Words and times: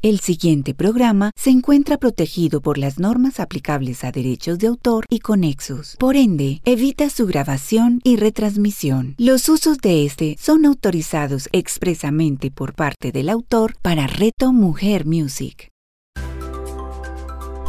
El 0.00 0.20
siguiente 0.20 0.74
programa 0.74 1.32
se 1.34 1.50
encuentra 1.50 1.96
protegido 1.96 2.60
por 2.60 2.78
las 2.78 3.00
normas 3.00 3.40
aplicables 3.40 4.04
a 4.04 4.12
derechos 4.12 4.60
de 4.60 4.68
autor 4.68 5.04
y 5.10 5.18
conexos. 5.18 5.96
Por 5.98 6.14
ende, 6.14 6.60
evita 6.64 7.10
su 7.10 7.26
grabación 7.26 8.00
y 8.04 8.14
retransmisión. 8.14 9.16
Los 9.18 9.48
usos 9.48 9.78
de 9.78 10.06
este 10.06 10.36
son 10.38 10.66
autorizados 10.66 11.48
expresamente 11.50 12.52
por 12.52 12.74
parte 12.74 13.10
del 13.10 13.28
autor 13.28 13.74
para 13.82 14.06
Reto 14.06 14.52
Mujer 14.52 15.04
Music. 15.04 15.72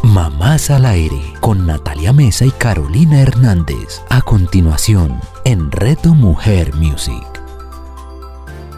Mamás 0.03 0.69
al 0.69 0.85
aire 0.85 1.19
con 1.39 1.65
Natalia 1.65 2.13
Mesa 2.13 2.45
y 2.45 2.51
Carolina 2.51 3.21
Hernández. 3.21 4.03
A 4.07 4.21
continuación, 4.21 5.19
en 5.45 5.71
Reto 5.71 6.13
Mujer 6.13 6.75
Music. 6.75 7.25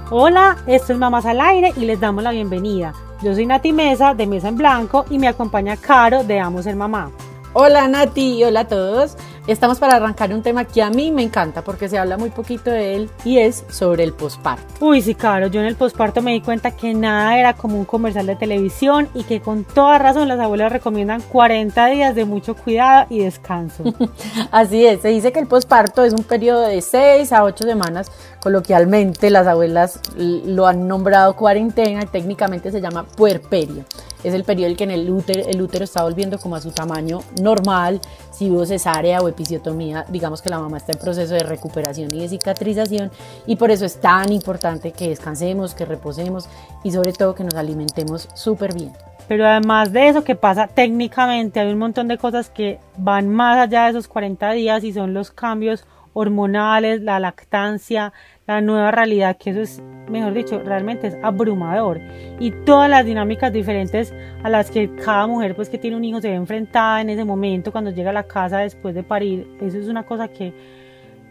Hola, 0.09 0.58
esto 0.68 0.94
es 0.94 0.99
Mamás 0.99 1.26
al 1.26 1.41
aire 1.41 1.73
y 1.76 1.81
les 1.81 1.99
damos 1.99 2.23
la 2.23 2.31
bienvenida. 2.31 2.94
Yo 3.21 3.35
soy 3.35 3.45
Nati 3.45 3.71
Mesa 3.71 4.16
de 4.16 4.25
Mesa 4.25 4.48
en 4.48 4.57
Blanco 4.57 5.05
y 5.11 5.20
me 5.20 5.27
acompaña 5.27 5.77
Caro 5.77 6.23
de 6.23 6.39
Amo 6.39 6.63
Ser 6.63 6.75
Mamá. 6.75 7.11
Hola 7.53 7.88
Nati, 7.88 8.44
hola 8.44 8.61
a 8.61 8.67
todos. 8.67 9.16
Estamos 9.48 9.80
para 9.80 9.95
arrancar 9.95 10.31
un 10.36 10.44
tema 10.44 10.66
que 10.66 10.84
a 10.84 10.91
mí 10.91 11.12
me 11.12 11.23
encanta 11.23 11.63
porque 11.63 11.90
se 11.90 11.98
habla 11.98 12.16
muy 12.16 12.30
poquito 12.30 12.70
de 12.70 12.95
él 12.95 13.09
y 13.26 13.40
es 13.40 13.66
sobre 13.70 14.04
el 14.04 14.14
posparto. 14.14 14.86
Uy, 14.86 15.02
sí, 15.02 15.16
claro, 15.16 15.48
yo 15.48 15.59
en 15.62 15.66
el 15.66 15.76
posparto 15.76 16.22
me 16.22 16.31
di 16.31 16.41
cuenta 16.41 16.70
que 16.72 16.94
nada 16.94 17.40
era 17.40 17.55
como 17.55 17.80
un 17.80 17.86
comercial 17.86 18.27
de 18.27 18.36
televisión 18.36 19.09
y 19.16 19.23
que 19.23 19.41
con 19.41 19.64
toda 19.64 19.98
razón 19.98 20.27
las 20.27 20.40
abuelas 20.40 20.72
recomiendan 20.72 21.22
40 21.22 21.88
días 21.88 22.14
de 22.14 22.26
mucho 22.26 22.55
cuidado 22.55 23.08
y 23.09 23.23
descanso. 23.23 23.84
Así 24.52 24.86
es, 24.86 25.02
se 25.02 25.08
dice 25.08 25.31
que 25.31 25.40
el 25.40 25.48
posparto 25.48 26.03
es 26.03 26.14
un 26.14 26.23
periodo 26.23 26.62
de 26.62 26.80
6 26.80 27.34
a 27.34 27.44
8 27.44 27.66
semanas, 27.66 28.12
coloquialmente 28.44 29.31
las 29.31 29.48
abuelas 29.48 30.00
lo 30.16 30.67
han 30.67 30.88
nombrado 30.88 31.36
cuarentena 31.36 32.03
y 32.03 32.05
técnicamente 32.05 32.70
se 32.70 32.80
llama 32.80 33.08
puerperio. 33.08 33.86
Es 34.23 34.33
el 34.33 34.44
periodo 34.44 34.69
en 34.69 34.75
que 34.75 34.83
en 34.83 34.91
el 34.91 35.09
útero, 35.09 35.47
el 35.47 35.61
útero 35.61 35.83
está 35.83 36.03
volviendo 36.03 36.38
como 36.39 36.55
a 36.55 36.61
su 36.61 36.72
tamaño 36.72 37.22
normal, 37.41 38.00
si 38.31 38.50
hubo 38.50 38.66
cesárea 38.66 39.22
o 39.22 39.28
episiotomía, 39.28 40.05
digamos 40.09 40.41
que 40.41 40.50
la 40.50 40.59
mamá 40.59 40.78
está 40.78 40.91
en 40.91 41.00
proceso 41.00 41.33
de 41.33 41.44
recuperación 41.44 42.13
y 42.13 42.22
de 42.22 42.30
cicatrización 42.30 43.11
y 43.45 43.55
por 43.55 43.72
eso 43.72 43.86
es 43.86 44.00
tan 44.00 44.31
importante 44.31 44.91
que 44.91 45.09
descansemos, 45.09 45.73
que 45.73 45.86
reposemos 45.86 46.47
y 46.83 46.91
sobre 46.91 47.13
todo 47.13 47.36
que 47.36 47.44
nos 47.44 47.55
alimentemos 47.55 48.28
súper 48.33 48.73
bien. 48.73 48.91
Pero 49.28 49.47
además 49.47 49.94
de 49.94 50.09
eso 50.09 50.23
que 50.23 50.35
pasa 50.35 50.67
técnicamente, 50.67 51.59
hay 51.59 51.72
un 51.72 51.80
montón 51.80 52.08
de 52.08 52.17
cosas 52.17 52.50
que 52.50 52.80
van 52.97 53.30
más 53.30 53.58
allá 53.58 53.85
de 53.85 53.91
esos 53.91 54.08
40 54.08 54.52
días 54.52 54.83
y 54.83 54.91
son 54.91 55.13
los 55.13 55.31
cambios 55.31 55.85
hormonales, 56.13 57.02
la 57.02 57.19
lactancia, 57.19 58.11
la 58.55 58.61
nueva 58.61 58.91
realidad, 58.91 59.38
que 59.38 59.52
eso 59.52 59.61
es, 59.61 59.81
mejor 60.09 60.33
dicho, 60.33 60.61
realmente 60.63 61.07
es 61.07 61.17
abrumador. 61.21 61.99
Y 62.39 62.52
todas 62.66 62.89
las 62.89 63.05
dinámicas 63.05 63.52
diferentes 63.53 64.13
a 64.44 64.49
las 64.49 64.71
que 64.71 64.94
cada 64.95 65.27
mujer 65.27 65.55
pues 65.55 65.69
que 65.69 65.77
tiene 65.77 65.97
un 65.97 66.03
hijo 66.03 66.21
se 66.21 66.30
ve 66.30 66.35
enfrentada 66.35 67.02
en 67.02 67.09
ese 67.09 67.25
momento 67.25 67.72
cuando 67.72 67.91
llega 67.91 68.09
a 68.09 68.13
la 68.13 68.23
casa 68.23 68.59
después 68.59 68.95
de 68.95 69.03
parir, 69.03 69.47
eso 69.61 69.77
es 69.77 69.88
una 69.88 70.03
cosa 70.03 70.27
que 70.27 70.53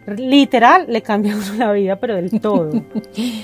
literal 0.07 0.85
le 0.87 1.01
cambia 1.01 1.35
la 1.57 1.71
vida, 1.71 1.95
pero 1.97 2.15
del 2.15 2.39
todo. 2.39 2.71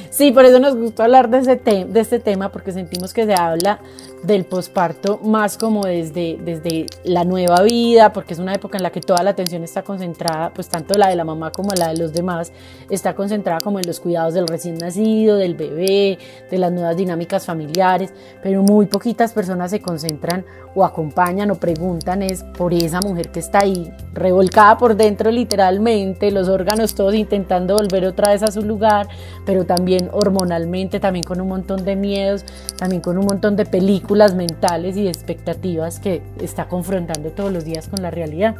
Sí, 0.09 0.31
por 0.31 0.45
eso 0.45 0.59
nos 0.59 0.75
gustó 0.75 1.03
hablar 1.03 1.29
de, 1.29 1.39
ese 1.39 1.55
de 1.55 1.99
este 1.99 2.19
tema, 2.19 2.51
porque 2.51 2.71
sentimos 2.71 3.13
que 3.13 3.25
se 3.25 3.35
habla 3.35 3.79
del 4.23 4.45
posparto 4.45 5.19
más 5.23 5.57
como 5.57 5.85
desde, 5.85 6.39
desde 6.43 6.87
la 7.03 7.23
nueva 7.23 7.61
vida, 7.61 8.13
porque 8.13 8.33
es 8.33 8.39
una 8.39 8.53
época 8.53 8.77
en 8.77 8.83
la 8.83 8.91
que 8.91 8.99
toda 8.99 9.21
la 9.21 9.31
atención 9.31 9.63
está 9.63 9.83
concentrada, 9.83 10.51
pues 10.53 10.69
tanto 10.69 10.97
la 10.97 11.09
de 11.09 11.15
la 11.15 11.23
mamá 11.23 11.51
como 11.51 11.69
la 11.73 11.89
de 11.89 11.97
los 11.97 12.13
demás, 12.13 12.51
está 12.89 13.13
concentrada 13.13 13.61
como 13.61 13.79
en 13.79 13.85
los 13.85 13.99
cuidados 13.99 14.33
del 14.33 14.47
recién 14.47 14.75
nacido, 14.75 15.37
del 15.37 15.53
bebé, 15.53 16.17
de 16.49 16.57
las 16.57 16.71
nuevas 16.71 16.97
dinámicas 16.97 17.45
familiares, 17.45 18.11
pero 18.41 18.63
muy 18.63 18.87
poquitas 18.87 19.33
personas 19.33 19.69
se 19.69 19.81
concentran 19.81 20.45
o 20.73 20.83
acompañan 20.83 21.51
o 21.51 21.55
preguntan 21.55 22.23
es 22.23 22.43
por 22.43 22.73
esa 22.73 23.01
mujer 23.01 23.29
que 23.29 23.39
está 23.39 23.59
ahí, 23.59 23.91
revolcada 24.13 24.77
por 24.77 24.95
dentro 24.95 25.31
literalmente, 25.31 26.31
los 26.31 26.46
órganos 26.47 26.95
todos 26.95 27.13
intentando 27.13 27.75
volver 27.75 28.05
otra 28.05 28.31
vez 28.31 28.43
a 28.43 28.51
su 28.51 28.61
lugar, 28.61 29.07
pero 29.45 29.65
también 29.65 30.09
hormonalmente, 30.11 30.99
también 30.99 31.23
con 31.23 31.41
un 31.41 31.47
montón 31.47 31.85
de 31.85 31.95
miedos, 31.95 32.45
también 32.77 33.01
con 33.01 33.17
un 33.17 33.25
montón 33.25 33.55
de 33.55 33.65
películas 33.65 34.35
mentales 34.35 34.97
y 34.97 35.07
expectativas 35.07 35.99
que 35.99 36.21
está 36.41 36.67
confrontando 36.67 37.29
todos 37.31 37.51
los 37.51 37.65
días 37.65 37.87
con 37.87 38.01
la 38.01 38.11
realidad. 38.11 38.55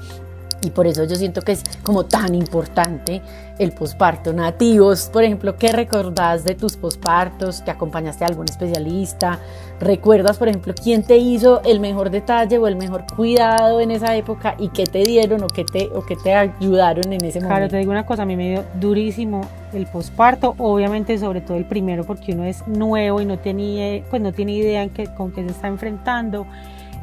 Y 0.62 0.72
por 0.72 0.88
eso 0.88 1.04
yo 1.04 1.16
siento 1.16 1.42
que 1.42 1.52
es 1.52 1.64
como 1.84 2.06
tan 2.06 2.34
importante 2.34 3.22
el 3.60 3.72
posparto. 3.72 4.34
Nativos, 4.34 5.10
por 5.12 5.24
ejemplo, 5.24 5.56
¿qué 5.56 5.72
recordás 5.72 6.44
de 6.44 6.56
tus 6.56 6.76
pospartos? 6.78 7.64
¿Te 7.64 7.72
acompañaste 7.72 8.24
a 8.24 8.28
algún 8.28 8.46
especialista? 8.46 9.40
¿Recuerdas, 9.80 10.38
por 10.38 10.48
ejemplo, 10.48 10.74
quién 10.74 11.04
te 11.04 11.18
hizo 11.18 11.62
el 11.64 11.80
mejor 11.80 12.10
detalle 12.10 12.58
o 12.58 12.68
el 12.68 12.76
mejor 12.76 13.06
cuidado 13.16 13.80
en 13.80 13.92
esa 13.92 14.16
época 14.16 14.56
y 14.58 14.70
qué 14.70 14.86
te 14.86 15.04
dieron 15.04 15.44
o 15.44 15.48
qué 15.48 15.64
te, 15.64 15.90
o 15.94 16.04
qué 16.04 16.16
te 16.16 16.34
ayudaron 16.34 17.14
en 17.14 17.24
ese 17.24 17.40
momento? 17.40 17.48
Claro, 17.48 17.70
te 17.70 17.78
digo 17.78 17.92
una 17.92 18.06
cosa, 18.06 18.24
a 18.24 18.26
mí 18.26 18.36
me 18.36 18.50
dio 18.50 18.64
durísimo 18.80 19.42
el 19.74 19.86
posparto, 19.86 20.56
obviamente 20.58 21.18
sobre 21.20 21.42
todo 21.42 21.58
el 21.58 21.66
primero 21.66 22.04
porque 22.04 22.34
uno 22.34 22.46
es 22.46 22.68
nuevo 22.68 23.22
y 23.22 23.26
no 23.26 23.38
tiene, 23.38 24.04
pues 24.10 24.22
no 24.22 24.32
tiene 24.32 24.54
idea 24.54 24.82
en 24.82 24.90
qué, 24.90 25.06
con 25.14 25.32
qué 25.32 25.44
se 25.44 25.52
está 25.52 25.68
enfrentando. 25.68 26.48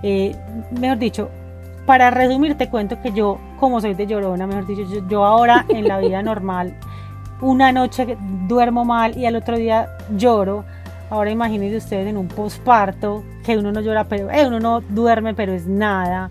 Eh, 0.02 0.34
mejor 0.78 0.98
dicho, 0.98 1.30
para 1.86 2.10
resumir, 2.10 2.56
te 2.56 2.68
cuento 2.68 3.00
que 3.02 3.12
yo, 3.12 3.38
como 3.60 3.80
soy 3.80 3.94
de 3.94 4.06
llorona, 4.06 4.46
mejor 4.46 4.66
dicho, 4.66 4.82
yo, 5.08 5.24
ahora 5.24 5.66
en 5.68 5.86
la 5.86 5.98
vida 5.98 6.22
normal, 6.22 6.74
una 7.40 7.72
noche 7.72 8.16
duermo 8.48 8.84
mal 8.84 9.16
y 9.18 9.26
al 9.26 9.36
otro 9.36 9.56
día 9.56 9.88
lloro. 10.16 10.64
Ahora 11.10 11.30
imagínense 11.30 11.76
ustedes 11.76 12.08
en 12.08 12.16
un 12.16 12.28
posparto, 12.28 13.22
que 13.44 13.58
uno 13.58 13.70
no 13.70 13.80
llora, 13.80 14.04
pero 14.04 14.30
eh, 14.30 14.46
uno 14.46 14.58
no 14.60 14.80
duerme, 14.80 15.34
pero 15.34 15.52
es 15.52 15.66
nada. 15.66 16.30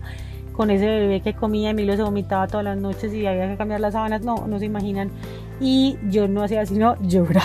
Con 0.52 0.70
ese 0.70 0.86
bebé 0.86 1.20
que 1.20 1.34
comía, 1.34 1.70
Emilio 1.70 1.96
se 1.96 2.02
vomitaba 2.02 2.46
todas 2.48 2.64
las 2.64 2.76
noches 2.76 3.12
y 3.12 3.26
había 3.26 3.48
que 3.48 3.56
cambiar 3.56 3.80
las 3.80 3.92
sábanas, 3.92 4.22
no, 4.22 4.46
no 4.46 4.58
se 4.58 4.66
imaginan. 4.66 5.10
Y 5.60 5.96
yo 6.10 6.26
no 6.26 6.42
hacía 6.42 6.66
sino 6.66 6.96
llorar. 7.02 7.42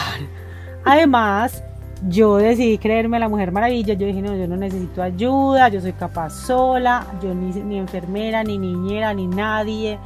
Además, 0.84 1.64
yo 2.08 2.38
decidí 2.38 2.78
creerme 2.78 3.20
la 3.20 3.28
Mujer 3.28 3.52
Maravilla, 3.52 3.94
yo 3.94 4.08
dije, 4.08 4.22
no, 4.22 4.36
yo 4.36 4.48
no 4.48 4.56
necesito 4.56 5.02
ayuda, 5.04 5.68
yo 5.70 5.82
soy 5.82 5.94
capaz 5.94 6.30
sola, 6.30 7.06
yo 7.22 7.34
ni, 7.34 7.52
ni 7.62 7.78
enfermera, 7.78 8.44
ni 8.44 8.58
niñera, 8.58 9.14
ni 9.14 9.28
nadie. 9.28 10.00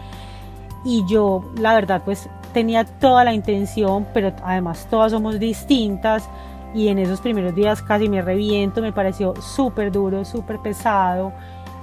Y 0.84 1.06
yo, 1.08 1.52
la 1.58 1.76
verdad, 1.76 2.02
pues 2.04 2.30
tenía 2.54 2.84
toda 2.86 3.24
la 3.24 3.34
intención, 3.34 4.08
pero 4.14 4.34
además 4.44 4.88
todas 4.90 5.12
somos 5.12 5.40
distintas. 5.40 6.28
Y 6.74 6.88
en 6.88 6.98
esos 6.98 7.22
primeros 7.22 7.54
días 7.54 7.82
casi 7.84 8.10
me 8.10 8.22
reviento, 8.22 8.82
me 8.82 8.92
pareció 8.92 9.36
súper 9.42 9.92
duro, 9.92 10.26
súper 10.26 10.60
pesado. 10.60 11.32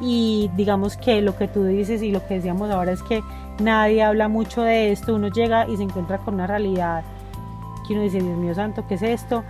Y 0.00 0.50
digamos 0.56 0.96
que 0.96 1.20
lo 1.20 1.36
que 1.36 1.46
tú 1.46 1.64
dices 1.64 2.02
y 2.02 2.10
lo 2.10 2.26
que 2.26 2.34
decíamos 2.34 2.70
ahora 2.70 2.92
es 2.92 3.02
que 3.02 3.22
nadie 3.60 4.02
habla 4.02 4.28
mucho 4.28 4.62
de 4.62 4.90
esto. 4.90 5.14
Uno 5.14 5.28
llega 5.28 5.68
y 5.68 5.76
se 5.76 5.84
encuentra 5.84 6.18
con 6.18 6.34
una 6.34 6.46
realidad 6.46 7.04
que 7.86 7.94
uno 7.94 8.02
dice, 8.02 8.20
Dios 8.20 8.36
mío 8.36 8.54
santo, 8.54 8.84
¿qué 8.88 8.94
es 8.94 9.02
esto? 9.02 9.44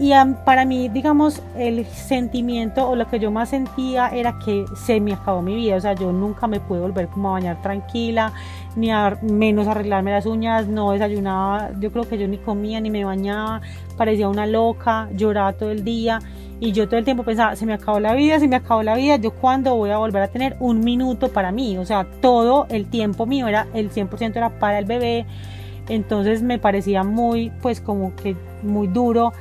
Y 0.00 0.12
para 0.44 0.64
mí, 0.64 0.88
digamos, 0.88 1.42
el 1.56 1.84
sentimiento 1.86 2.88
o 2.88 2.94
lo 2.94 3.08
que 3.08 3.18
yo 3.18 3.32
más 3.32 3.48
sentía 3.48 4.08
era 4.08 4.38
que 4.44 4.64
se 4.76 5.00
me 5.00 5.12
acabó 5.12 5.42
mi 5.42 5.56
vida. 5.56 5.74
O 5.74 5.80
sea, 5.80 5.94
yo 5.94 6.12
nunca 6.12 6.46
me 6.46 6.60
pude 6.60 6.78
volver 6.78 7.08
como 7.08 7.30
a 7.30 7.32
bañar 7.32 7.60
tranquila, 7.62 8.32
ni 8.76 8.92
a 8.92 9.18
menos 9.22 9.66
arreglarme 9.66 10.12
las 10.12 10.24
uñas, 10.24 10.68
no 10.68 10.92
desayunaba. 10.92 11.70
Yo 11.80 11.90
creo 11.90 12.08
que 12.08 12.16
yo 12.16 12.28
ni 12.28 12.38
comía 12.38 12.80
ni 12.80 12.90
me 12.90 13.04
bañaba, 13.04 13.60
parecía 13.96 14.28
una 14.28 14.46
loca, 14.46 15.08
lloraba 15.14 15.54
todo 15.54 15.72
el 15.72 15.82
día. 15.82 16.20
Y 16.60 16.70
yo 16.70 16.86
todo 16.86 16.98
el 16.98 17.04
tiempo 17.04 17.24
pensaba, 17.24 17.56
se 17.56 17.66
me 17.66 17.72
acabó 17.72 17.98
la 17.98 18.14
vida, 18.14 18.38
se 18.38 18.46
me 18.46 18.56
acabó 18.56 18.84
la 18.84 18.94
vida, 18.94 19.16
yo 19.16 19.32
cuándo 19.32 19.74
voy 19.76 19.90
a 19.90 19.98
volver 19.98 20.22
a 20.22 20.28
tener 20.28 20.56
un 20.60 20.80
minuto 20.80 21.28
para 21.28 21.50
mí. 21.50 21.76
O 21.76 21.84
sea, 21.84 22.06
todo 22.20 22.66
el 22.70 22.86
tiempo 22.86 23.26
mío 23.26 23.48
era, 23.48 23.66
el 23.74 23.90
100% 23.90 24.36
era 24.36 24.60
para 24.60 24.78
el 24.78 24.84
bebé. 24.84 25.26
Entonces 25.88 26.42
me 26.42 26.58
parecía 26.58 27.02
muy, 27.02 27.50
pues 27.62 27.80
como 27.80 28.14
que 28.14 28.36
muy 28.62 28.88
duro 28.88 29.32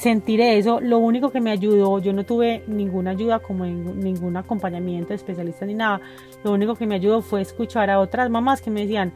sentir 0.00 0.40
eso. 0.40 0.80
Lo 0.80 0.98
único 0.98 1.30
que 1.30 1.40
me 1.40 1.50
ayudó, 1.50 1.98
yo 1.98 2.12
no 2.12 2.24
tuve 2.24 2.64
ninguna 2.66 3.10
ayuda 3.10 3.38
como 3.38 3.66
ningún 3.66 4.36
acompañamiento 4.36 5.10
de 5.10 5.16
especialista 5.16 5.66
ni 5.66 5.74
nada. 5.74 6.00
Lo 6.42 6.52
único 6.52 6.74
que 6.74 6.86
me 6.86 6.94
ayudó 6.94 7.20
fue 7.20 7.42
escuchar 7.42 7.90
a 7.90 8.00
otras 8.00 8.30
mamás 8.30 8.62
que 8.62 8.70
me 8.70 8.80
decían, 8.80 9.12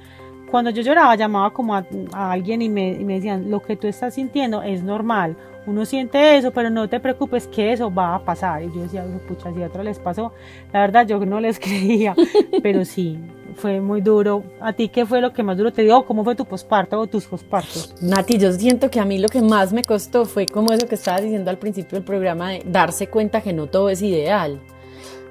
cuando 0.50 0.70
yo 0.70 0.82
lloraba 0.82 1.16
llamaba 1.16 1.52
como 1.52 1.74
a, 1.74 1.84
alguien 2.12 2.60
y 2.60 2.68
me, 2.68 2.90
y 2.90 3.04
me, 3.04 3.14
decían, 3.14 3.50
lo 3.50 3.60
que 3.60 3.76
tú 3.76 3.86
estás 3.88 4.14
sintiendo 4.14 4.62
es 4.62 4.82
normal. 4.82 5.36
Uno 5.66 5.86
siente 5.86 6.36
eso, 6.36 6.50
pero 6.50 6.68
no 6.68 6.86
te 6.86 7.00
preocupes 7.00 7.48
que 7.48 7.72
eso 7.72 7.92
va 7.92 8.16
a 8.16 8.24
pasar. 8.24 8.62
Y 8.62 8.66
yo 8.66 8.82
decía, 8.82 9.04
pucha, 9.26 9.52
si 9.54 9.62
a 9.62 9.66
otro 9.66 9.82
les 9.82 9.98
pasó, 9.98 10.34
la 10.70 10.80
verdad 10.80 11.06
yo 11.06 11.18
no 11.24 11.40
les 11.40 11.58
creía, 11.60 12.14
pero 12.62 12.84
sí, 12.84 13.18
fue 13.54 13.80
muy 13.80 14.00
duro. 14.00 14.44
¿A 14.60 14.72
ti 14.72 14.88
qué 14.88 15.06
fue 15.06 15.20
lo 15.20 15.32
que 15.32 15.42
más 15.42 15.56
duro 15.56 15.72
te 15.72 15.82
dio? 15.82 16.04
¿Cómo 16.04 16.24
fue 16.24 16.34
tu 16.34 16.44
posparto 16.44 16.98
o 16.98 17.06
tus 17.06 17.24
pospartos? 17.24 17.94
Nati, 18.00 18.38
yo 18.38 18.52
siento 18.52 18.90
que 18.90 19.00
a 19.00 19.04
mí 19.04 19.18
lo 19.18 19.28
que 19.28 19.40
más 19.40 19.72
me 19.72 19.82
costó 19.82 20.24
fue 20.24 20.46
como 20.46 20.72
eso 20.72 20.86
que 20.86 20.96
estabas 20.96 21.22
diciendo 21.22 21.50
al 21.50 21.58
principio 21.58 21.96
del 21.96 22.04
programa 22.04 22.50
de 22.50 22.62
darse 22.66 23.08
cuenta 23.08 23.40
que 23.40 23.52
no 23.52 23.66
todo 23.66 23.88
es 23.88 24.02
ideal. 24.02 24.60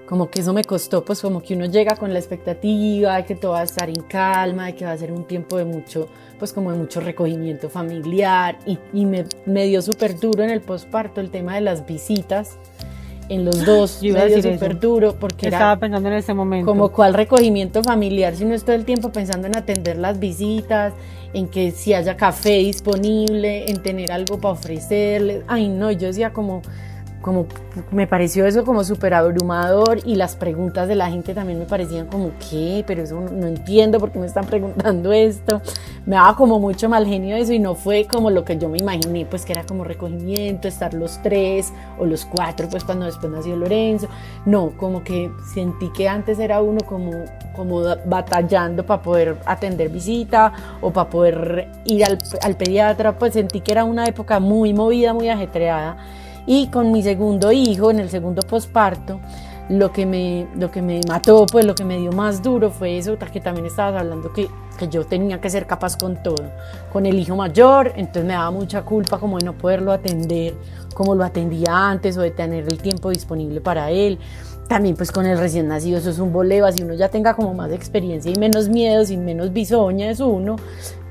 Como 0.07 0.29
que 0.29 0.41
eso 0.41 0.53
me 0.53 0.63
costó, 0.63 1.03
pues 1.05 1.21
como 1.21 1.41
que 1.41 1.55
uno 1.55 1.65
llega 1.65 1.95
con 1.95 2.11
la 2.11 2.19
expectativa 2.19 3.15
de 3.15 3.25
que 3.25 3.35
todo 3.35 3.53
va 3.53 3.61
a 3.61 3.63
estar 3.63 3.89
en 3.89 4.01
calma, 4.03 4.67
de 4.67 4.75
que 4.75 4.85
va 4.85 4.91
a 4.91 4.97
ser 4.97 5.11
un 5.11 5.23
tiempo 5.23 5.57
de 5.57 5.65
mucho, 5.65 6.09
pues 6.37 6.51
como 6.51 6.71
de 6.71 6.77
mucho 6.77 6.99
recogimiento 6.99 7.69
familiar 7.69 8.59
y, 8.65 8.77
y 8.93 9.05
me, 9.05 9.25
me 9.45 9.65
dio 9.65 9.81
súper 9.81 10.19
duro 10.19 10.43
en 10.43 10.49
el 10.49 10.61
posparto 10.61 11.21
el 11.21 11.31
tema 11.31 11.55
de 11.55 11.61
las 11.61 11.85
visitas 11.85 12.57
en 13.29 13.45
los 13.45 13.65
dos, 13.65 14.01
Yo 14.01 14.13
medio 14.13 14.41
súper 14.41 14.79
duro, 14.79 15.15
porque 15.19 15.47
Estaba 15.47 15.71
era 15.71 15.79
pensando 15.79 16.09
en 16.09 16.15
ese 16.15 16.33
momento. 16.33 16.65
como 16.65 16.91
cuál 16.91 17.13
recogimiento 17.13 17.83
familiar, 17.83 18.35
si 18.35 18.43
uno 18.43 18.53
es 18.55 18.63
todo 18.63 18.75
el 18.75 18.85
tiempo 18.85 19.11
pensando 19.11 19.47
en 19.47 19.57
atender 19.57 19.97
las 19.97 20.19
visitas, 20.19 20.93
en 21.33 21.47
que 21.47 21.71
si 21.71 21.93
haya 21.93 22.15
café 22.15 22.57
disponible, 22.59 23.69
en 23.69 23.81
tener 23.81 24.11
algo 24.11 24.37
para 24.39 24.53
ofrecerles. 24.53 25.43
Ay, 25.47 25.67
no, 25.67 25.91
yo 25.91 26.07
decía 26.07 26.31
como, 26.31 26.61
como, 27.23 27.47
me 27.89 28.05
pareció 28.05 28.45
eso 28.45 28.63
como 28.63 28.83
súper 28.83 29.15
abrumador 29.15 29.99
y 30.05 30.15
las 30.15 30.35
preguntas 30.35 30.87
de 30.87 30.93
la 30.93 31.09
gente 31.09 31.33
también 31.33 31.57
me 31.57 31.65
parecían 31.65 32.05
como, 32.05 32.31
¿qué? 32.49 32.83
Pero 32.85 33.01
eso 33.01 33.19
no, 33.19 33.31
no 33.31 33.47
entiendo 33.47 33.97
por 33.97 34.11
qué 34.11 34.19
me 34.19 34.27
están 34.27 34.45
preguntando 34.45 35.11
esto. 35.11 35.61
Me 36.05 36.17
daba 36.17 36.35
como 36.35 36.59
mucho 36.59 36.89
mal 36.89 37.07
genio 37.07 37.35
eso 37.35 37.53
y 37.53 37.59
no 37.59 37.75
fue 37.75 38.05
como 38.05 38.29
lo 38.29 38.43
que 38.43 38.57
yo 38.57 38.67
me 38.69 38.77
imaginé, 38.77 39.25
pues 39.25 39.45
que 39.45 39.53
era 39.53 39.63
como 39.63 39.85
recogimiento, 39.85 40.67
estar 40.67 40.93
los 40.93 41.19
tres 41.23 41.73
o 41.97 42.05
los 42.05 42.25
cuatro, 42.25 42.67
pues 42.69 42.83
cuando 42.83 43.05
después 43.05 43.31
nació 43.31 43.55
Lorenzo. 43.55 44.07
No, 44.45 44.71
como 44.77 45.03
que 45.03 45.31
sentí 45.53 45.89
que 45.93 46.09
antes 46.09 46.37
era 46.39 46.61
uno 46.61 46.81
como, 46.85 47.11
como 47.55 47.81
batallando 48.05 48.85
para 48.85 49.01
poder 49.01 49.37
atender 49.45 49.87
visita 49.89 50.51
o 50.81 50.91
para 50.91 51.09
poder 51.09 51.69
ir 51.85 52.03
al, 52.03 52.19
al 52.41 52.57
pediatra, 52.57 53.17
pues 53.17 53.33
sentí 53.33 53.61
que 53.61 53.71
era 53.71 53.85
una 53.85 54.05
época 54.05 54.41
muy 54.41 54.73
movida, 54.73 55.13
muy 55.13 55.29
ajetreada. 55.29 55.97
Y 56.45 56.67
con 56.67 56.91
mi 56.91 57.03
segundo 57.03 57.51
hijo, 57.51 57.91
en 57.91 57.99
el 57.99 58.09
segundo 58.09 58.41
posparto, 58.41 59.19
lo 59.69 59.93
que 59.93 60.05
me 60.05 60.47
lo 60.57 60.71
que 60.71 60.81
me 60.81 60.99
mató, 61.07 61.45
pues 61.45 61.65
lo 61.65 61.73
que 61.73 61.85
me 61.85 61.97
dio 61.97 62.11
más 62.11 62.43
duro 62.43 62.69
fue 62.69 62.97
eso, 62.97 63.17
que 63.17 63.39
también 63.39 63.65
estabas 63.65 64.01
hablando 64.01 64.33
que, 64.33 64.49
que 64.77 64.89
yo 64.89 65.05
tenía 65.05 65.39
que 65.39 65.49
ser 65.49 65.65
capaz 65.65 65.95
con 65.97 66.21
todo. 66.21 66.43
Con 66.91 67.05
el 67.05 67.17
hijo 67.17 67.35
mayor, 67.35 67.93
entonces 67.95 68.25
me 68.25 68.33
daba 68.33 68.51
mucha 68.51 68.81
culpa 68.81 69.19
como 69.19 69.37
de 69.37 69.45
no 69.45 69.53
poderlo 69.53 69.91
atender 69.91 70.53
como 70.93 71.15
lo 71.15 71.23
atendía 71.23 71.89
antes 71.89 72.17
o 72.17 72.21
de 72.21 72.31
tener 72.31 72.65
el 72.67 72.77
tiempo 72.77 73.09
disponible 73.09 73.61
para 73.61 73.89
él. 73.89 74.19
También 74.67 74.95
pues 74.95 75.11
con 75.11 75.25
el 75.25 75.37
recién 75.37 75.67
nacido 75.67 75.97
eso 75.97 76.09
es 76.09 76.19
un 76.19 76.31
boleo, 76.31 76.65
así 76.65 76.83
uno 76.83 76.93
ya 76.93 77.09
tenga 77.09 77.33
como 77.33 77.53
más 77.53 77.71
experiencia 77.71 78.31
y 78.31 78.35
menos 78.35 78.69
miedo, 78.69 79.05
sin 79.05 79.25
menos 79.25 79.51
bisoña 79.51 80.09
es 80.09 80.19
uno. 80.19 80.55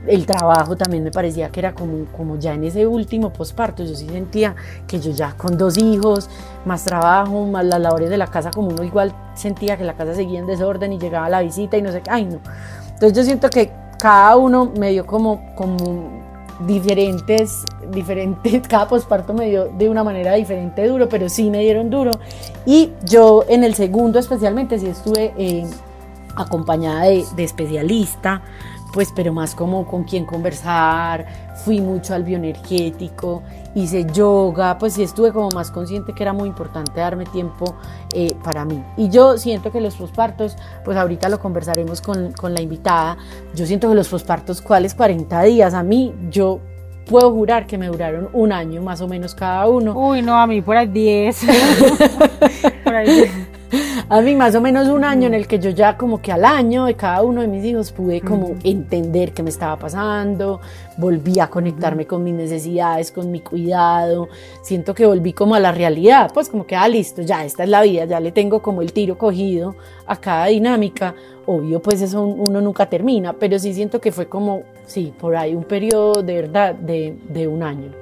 El 0.06 0.26
trabajo 0.26 0.76
también 0.76 1.04
me 1.04 1.10
parecía 1.10 1.50
que 1.50 1.60
era 1.60 1.74
como, 1.74 2.06
como 2.16 2.38
ya 2.38 2.54
en 2.54 2.64
ese 2.64 2.86
último 2.86 3.32
posparto, 3.32 3.84
yo 3.84 3.94
sí 3.94 4.08
sentía 4.08 4.54
que 4.86 5.00
yo 5.00 5.12
ya 5.12 5.34
con 5.36 5.56
dos 5.56 5.78
hijos, 5.78 6.28
más 6.64 6.84
trabajo, 6.84 7.46
más 7.46 7.64
las 7.64 7.80
labores 7.80 8.10
de 8.10 8.16
la 8.16 8.26
casa, 8.26 8.50
como 8.50 8.68
uno 8.68 8.82
igual 8.82 9.14
sentía 9.34 9.76
que 9.76 9.84
la 9.84 9.94
casa 9.94 10.14
seguía 10.14 10.40
en 10.40 10.46
desorden 10.46 10.92
y 10.92 10.98
llegaba 10.98 11.28
la 11.28 11.40
visita 11.40 11.76
y 11.76 11.82
no 11.82 11.92
sé 11.92 12.02
qué, 12.02 12.10
ay 12.10 12.24
no. 12.24 12.40
Entonces 12.94 13.16
yo 13.16 13.24
siento 13.24 13.48
que 13.50 13.70
cada 13.98 14.36
uno 14.36 14.72
me 14.76 14.90
dio 14.90 15.06
como, 15.06 15.54
como 15.54 16.22
diferentes, 16.66 17.64
diferentes, 17.90 18.62
cada 18.68 18.88
posparto 18.88 19.32
me 19.32 19.48
dio 19.48 19.66
de 19.66 19.88
una 19.88 20.04
manera 20.04 20.34
diferente 20.34 20.86
duro, 20.86 21.08
pero 21.08 21.28
sí 21.28 21.50
me 21.50 21.60
dieron 21.60 21.90
duro. 21.90 22.10
Y 22.66 22.92
yo 23.04 23.44
en 23.48 23.64
el 23.64 23.74
segundo 23.74 24.18
especialmente 24.18 24.78
sí 24.78 24.86
estuve 24.86 25.32
eh, 25.36 25.66
acompañada 26.36 27.04
de, 27.04 27.24
de, 27.36 27.44
especialista, 27.44 28.42
pues 28.92 29.12
pero 29.14 29.32
más 29.32 29.54
como 29.54 29.86
con 29.86 30.04
quien 30.04 30.24
conversar, 30.24 31.26
fui 31.64 31.80
mucho 31.80 32.14
al 32.14 32.24
bioenergético, 32.24 33.42
hice 33.74 34.06
yoga, 34.12 34.78
pues 34.78 34.94
sí 34.94 35.02
estuve 35.02 35.32
como 35.32 35.50
más 35.50 35.70
consciente 35.70 36.12
que 36.12 36.22
era 36.22 36.32
muy 36.32 36.48
importante 36.48 37.00
darme 37.00 37.24
tiempo 37.24 37.76
eh, 38.14 38.34
para 38.42 38.64
mí. 38.64 38.82
Y 38.96 39.08
yo 39.08 39.38
siento 39.38 39.72
que 39.72 39.80
los 39.80 39.96
pospartos, 39.96 40.56
pues 40.84 40.96
ahorita 40.96 41.28
lo 41.28 41.40
conversaremos 41.40 42.00
con, 42.00 42.32
con 42.32 42.54
la 42.54 42.60
invitada, 42.60 43.16
yo 43.54 43.66
siento 43.66 43.88
que 43.88 43.94
los 43.94 44.08
pospartos, 44.08 44.60
¿cuáles 44.60 44.94
40 44.94 45.42
días? 45.42 45.74
A 45.74 45.82
mí, 45.82 46.14
yo 46.30 46.60
puedo 47.06 47.30
jurar 47.32 47.66
que 47.66 47.78
me 47.78 47.88
duraron 47.88 48.28
un 48.32 48.52
año 48.52 48.82
más 48.82 49.00
o 49.00 49.08
menos 49.08 49.34
cada 49.34 49.68
uno. 49.68 49.92
Uy, 49.94 50.22
no, 50.22 50.38
a 50.38 50.46
mí 50.46 50.60
por 50.62 50.76
ahí 50.76 50.86
10. 50.86 51.40
por 52.84 52.94
ahí 52.94 53.06
10. 53.06 53.30
A 54.08 54.20
mí 54.20 54.34
más 54.36 54.54
o 54.54 54.60
menos 54.60 54.88
un 54.88 55.04
año 55.04 55.26
en 55.26 55.34
el 55.34 55.46
que 55.46 55.58
yo 55.58 55.70
ya 55.70 55.96
como 55.96 56.20
que 56.20 56.32
al 56.32 56.44
año 56.44 56.84
de 56.84 56.94
cada 56.94 57.22
uno 57.22 57.40
de 57.40 57.48
mis 57.48 57.64
hijos 57.64 57.92
pude 57.92 58.20
como 58.20 58.48
uh 58.48 58.54
-huh. 58.54 58.60
entender 58.64 59.32
qué 59.32 59.42
me 59.42 59.50
estaba 59.50 59.76
pasando, 59.78 60.60
volví 60.98 61.40
a 61.40 61.48
conectarme 61.48 62.02
uh 62.02 62.06
-huh. 62.06 62.08
con 62.08 62.24
mis 62.24 62.34
necesidades, 62.34 63.10
con 63.10 63.30
mi 63.30 63.40
cuidado, 63.40 64.28
siento 64.62 64.94
que 64.94 65.06
volví 65.06 65.32
como 65.32 65.54
a 65.54 65.60
la 65.60 65.72
realidad, 65.72 66.30
pues 66.34 66.48
como 66.48 66.66
que, 66.66 66.76
ah, 66.76 66.88
listo, 66.88 67.22
ya 67.22 67.44
esta 67.44 67.64
es 67.64 67.68
la 67.70 67.82
vida, 67.82 68.04
ya 68.04 68.20
le 68.20 68.32
tengo 68.32 68.60
como 68.60 68.82
el 68.82 68.92
tiro 68.92 69.16
cogido 69.16 69.74
a 70.06 70.16
cada 70.16 70.46
dinámica, 70.46 71.14
obvio 71.46 71.80
pues 71.80 72.02
eso 72.02 72.22
uno 72.22 72.60
nunca 72.60 72.86
termina, 72.86 73.32
pero 73.32 73.58
sí 73.58 73.72
siento 73.72 74.00
que 74.00 74.12
fue 74.12 74.26
como, 74.26 74.62
sí, 74.86 75.12
por 75.18 75.34
ahí 75.36 75.54
un 75.54 75.64
periodo 75.64 76.22
de 76.22 76.34
verdad 76.34 76.74
de, 76.74 77.16
de 77.28 77.48
un 77.48 77.62
año. 77.62 78.01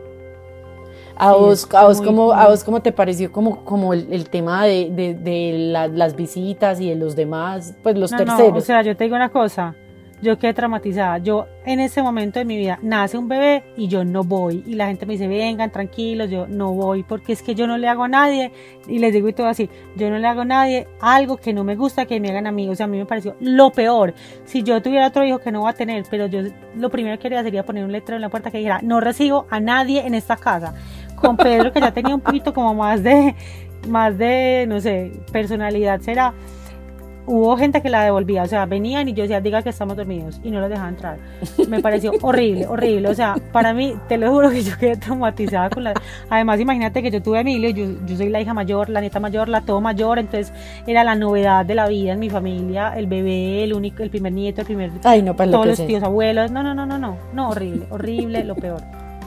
A, 1.20 1.32
vos, 1.32 1.68
a, 1.74 1.84
vos 1.84 2.00
como, 2.00 2.32
¿A 2.32 2.48
vos 2.48 2.64
cómo 2.64 2.80
te 2.80 2.92
pareció 2.92 3.30
como, 3.30 3.62
como 3.64 3.92
el, 3.92 4.10
el 4.10 4.30
tema 4.30 4.64
de, 4.64 4.90
de, 4.90 5.14
de 5.14 5.52
la, 5.58 5.86
las 5.86 6.16
visitas 6.16 6.80
y 6.80 6.88
de 6.88 6.94
los 6.94 7.14
demás, 7.14 7.74
pues 7.82 7.98
los 7.98 8.10
no, 8.10 8.18
terceros? 8.18 8.52
No, 8.52 8.58
o 8.58 8.60
sea, 8.62 8.80
yo 8.82 8.96
te 8.96 9.04
digo 9.04 9.16
una 9.16 9.28
cosa, 9.28 9.74
yo 10.22 10.38
quedé 10.38 10.54
traumatizada. 10.54 11.18
Yo 11.18 11.46
en 11.64 11.80
ese 11.80 12.02
momento 12.02 12.38
de 12.38 12.44
mi 12.44 12.56
vida 12.56 12.78
nace 12.82 13.16
un 13.16 13.28
bebé 13.28 13.64
y 13.76 13.88
yo 13.88 14.04
no 14.04 14.22
voy. 14.22 14.62
Y 14.66 14.74
la 14.74 14.88
gente 14.88 15.06
me 15.06 15.14
dice, 15.14 15.28
vengan, 15.28 15.70
tranquilos, 15.70 16.30
yo 16.30 16.46
no 16.46 16.72
voy 16.72 17.02
porque 17.02 17.32
es 17.32 17.42
que 17.42 17.54
yo 17.54 17.66
no 17.66 17.78
le 17.78 17.88
hago 17.88 18.04
a 18.04 18.08
nadie. 18.08 18.52
Y 18.86 18.98
les 18.98 19.12
digo 19.12 19.28
y 19.28 19.32
todo 19.32 19.46
así, 19.46 19.70
yo 19.96 20.10
no 20.10 20.18
le 20.18 20.26
hago 20.26 20.42
a 20.42 20.44
nadie 20.44 20.88
algo 21.00 21.36
que 21.36 21.52
no 21.52 21.64
me 21.64 21.76
gusta 21.76 22.06
que 22.06 22.20
me 22.20 22.28
hagan 22.28 22.46
a 22.46 22.52
mí. 22.52 22.68
O 22.68 22.74
sea, 22.74 22.84
a 22.84 22.88
mí 22.88 22.98
me 22.98 23.06
pareció 23.06 23.36
lo 23.40 23.70
peor. 23.72 24.14
Si 24.44 24.62
yo 24.62 24.82
tuviera 24.82 25.06
otro 25.08 25.24
hijo 25.24 25.38
que 25.38 25.52
no 25.52 25.62
va 25.62 25.70
a 25.70 25.74
tener, 25.74 26.04
pero 26.10 26.26
yo 26.26 26.40
lo 26.76 26.90
primero 26.90 27.18
que 27.18 27.28
haría 27.28 27.42
sería 27.42 27.64
poner 27.64 27.84
un 27.84 27.92
letrero 27.92 28.16
en 28.16 28.22
la 28.22 28.28
puerta 28.28 28.50
que 28.50 28.58
dijera, 28.58 28.80
no 28.82 29.00
recibo 29.00 29.46
a 29.50 29.60
nadie 29.60 30.06
en 30.06 30.14
esta 30.14 30.36
casa. 30.36 30.74
Con 31.20 31.36
Pedro, 31.36 31.72
que 31.72 31.80
ya 31.80 31.92
tenía 31.92 32.14
un 32.14 32.20
poquito 32.20 32.52
como 32.54 32.74
más 32.74 33.02
de, 33.02 33.34
más 33.88 34.16
de, 34.16 34.64
no 34.68 34.80
sé, 34.80 35.12
personalidad 35.32 36.00
será 36.00 36.34
hubo 37.30 37.56
gente 37.56 37.80
que 37.80 37.88
la 37.88 38.02
devolvía, 38.02 38.42
o 38.42 38.46
sea, 38.46 38.66
venían 38.66 39.08
y 39.08 39.12
yo 39.12 39.22
decía, 39.22 39.40
diga 39.40 39.62
que 39.62 39.68
estamos 39.68 39.96
dormidos 39.96 40.40
y 40.42 40.50
no 40.50 40.60
los 40.60 40.68
dejaba 40.68 40.88
entrar. 40.88 41.18
Me 41.68 41.80
pareció 41.80 42.12
horrible, 42.22 42.66
horrible, 42.66 43.08
o 43.08 43.14
sea, 43.14 43.36
para 43.52 43.72
mí, 43.72 43.94
te 44.08 44.18
lo 44.18 44.30
juro 44.32 44.50
que 44.50 44.62
yo 44.62 44.76
quedé 44.76 44.96
traumatizada 44.96 45.70
con 45.70 45.84
la... 45.84 45.94
Además, 46.28 46.60
imagínate 46.60 47.02
que 47.02 47.10
yo 47.10 47.22
tuve 47.22 47.38
a 47.38 47.40
Emilio, 47.42 47.70
yo, 47.70 47.84
yo 48.04 48.16
soy 48.16 48.28
la 48.28 48.40
hija 48.40 48.52
mayor, 48.52 48.90
la 48.90 49.00
nieta 49.00 49.20
mayor, 49.20 49.48
la 49.48 49.60
todo 49.60 49.80
mayor, 49.80 50.18
entonces 50.18 50.52
era 50.86 51.04
la 51.04 51.14
novedad 51.14 51.64
de 51.64 51.74
la 51.76 51.88
vida 51.88 52.12
en 52.12 52.18
mi 52.18 52.30
familia, 52.30 52.94
el 52.96 53.06
bebé, 53.06 53.62
el 53.62 53.74
único, 53.74 54.02
el 54.02 54.10
primer 54.10 54.32
nieto, 54.32 54.62
el 54.62 54.66
primer... 54.66 54.90
Ay, 55.04 55.22
no, 55.22 55.36
para 55.36 55.52
todos 55.52 55.66
lo 55.66 55.70
los 55.70 55.86
tíos, 55.86 56.02
abuelos, 56.02 56.50
no, 56.50 56.62
no, 56.62 56.74
no, 56.74 56.84
no, 56.84 56.98
no, 56.98 57.16
no, 57.32 57.48
horrible, 57.48 57.86
horrible, 57.90 58.44
lo 58.44 58.56
peor. 58.56 58.80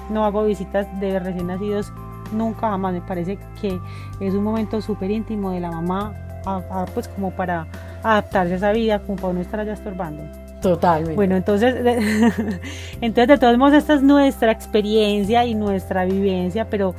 No 0.09 0.25
hago 0.25 0.45
visitas 0.45 0.87
de 0.99 1.19
recién 1.19 1.47
nacidos 1.47 1.91
nunca 2.33 2.69
jamás, 2.69 2.93
me 2.93 3.01
parece 3.01 3.37
que 3.61 3.79
es 4.19 4.33
un 4.33 4.43
momento 4.43 4.81
súper 4.81 5.11
íntimo 5.11 5.51
de 5.51 5.59
la 5.59 5.71
mamá, 5.71 6.13
a, 6.45 6.57
a, 6.71 6.85
pues 6.85 7.07
como 7.07 7.31
para 7.31 7.67
adaptarse 8.01 8.53
a 8.53 8.57
esa 8.57 8.71
vida, 8.71 8.99
como 8.99 9.17
para 9.17 9.33
no 9.33 9.41
estar 9.41 9.59
allá 9.59 9.73
estorbando. 9.73 10.23
Totalmente. 10.61 11.15
Bueno, 11.15 11.35
entonces, 11.35 11.75
entonces 13.01 13.27
de 13.27 13.37
todos 13.37 13.57
modos 13.57 13.73
esta 13.73 13.95
es 13.95 14.01
nuestra 14.01 14.51
experiencia 14.51 15.45
y 15.45 15.55
nuestra 15.55 16.05
vivencia, 16.05 16.69
pero 16.69 16.95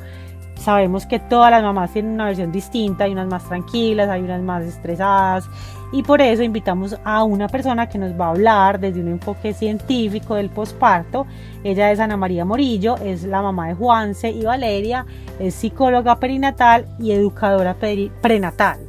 sabemos 0.55 1.05
que 1.05 1.19
todas 1.19 1.51
las 1.51 1.63
mamás 1.63 1.91
tienen 1.91 2.13
una 2.13 2.25
versión 2.25 2.51
distinta, 2.51 3.05
hay 3.05 3.11
unas 3.11 3.27
más 3.27 3.43
tranquilas, 3.47 4.09
hay 4.09 4.21
unas 4.21 4.41
más 4.41 4.63
estresadas 4.63 5.49
y 5.95 6.03
por 6.03 6.21
eso 6.21 6.43
invitamos 6.43 6.97
a 7.05 7.23
una 7.23 7.47
persona 7.47 7.87
que 7.87 7.97
nos 7.97 8.19
va 8.19 8.25
a 8.25 8.29
hablar 8.31 8.81
desde 8.81 8.99
un 8.99 9.07
enfoque 9.07 9.53
científico 9.53 10.35
del 10.35 10.49
posparto. 10.49 11.25
Ella 11.63 11.89
es 11.89 12.01
Ana 12.01 12.17
María 12.17 12.43
Morillo, 12.43 12.97
es 12.97 13.23
la 13.23 13.41
mamá 13.41 13.69
de 13.69 13.75
Juanse 13.75 14.29
y 14.29 14.43
Valeria, 14.43 15.05
es 15.39 15.55
psicóloga 15.55 16.19
perinatal 16.19 16.85
y 16.99 17.13
educadora 17.13 17.77
prenatal. 18.21 18.79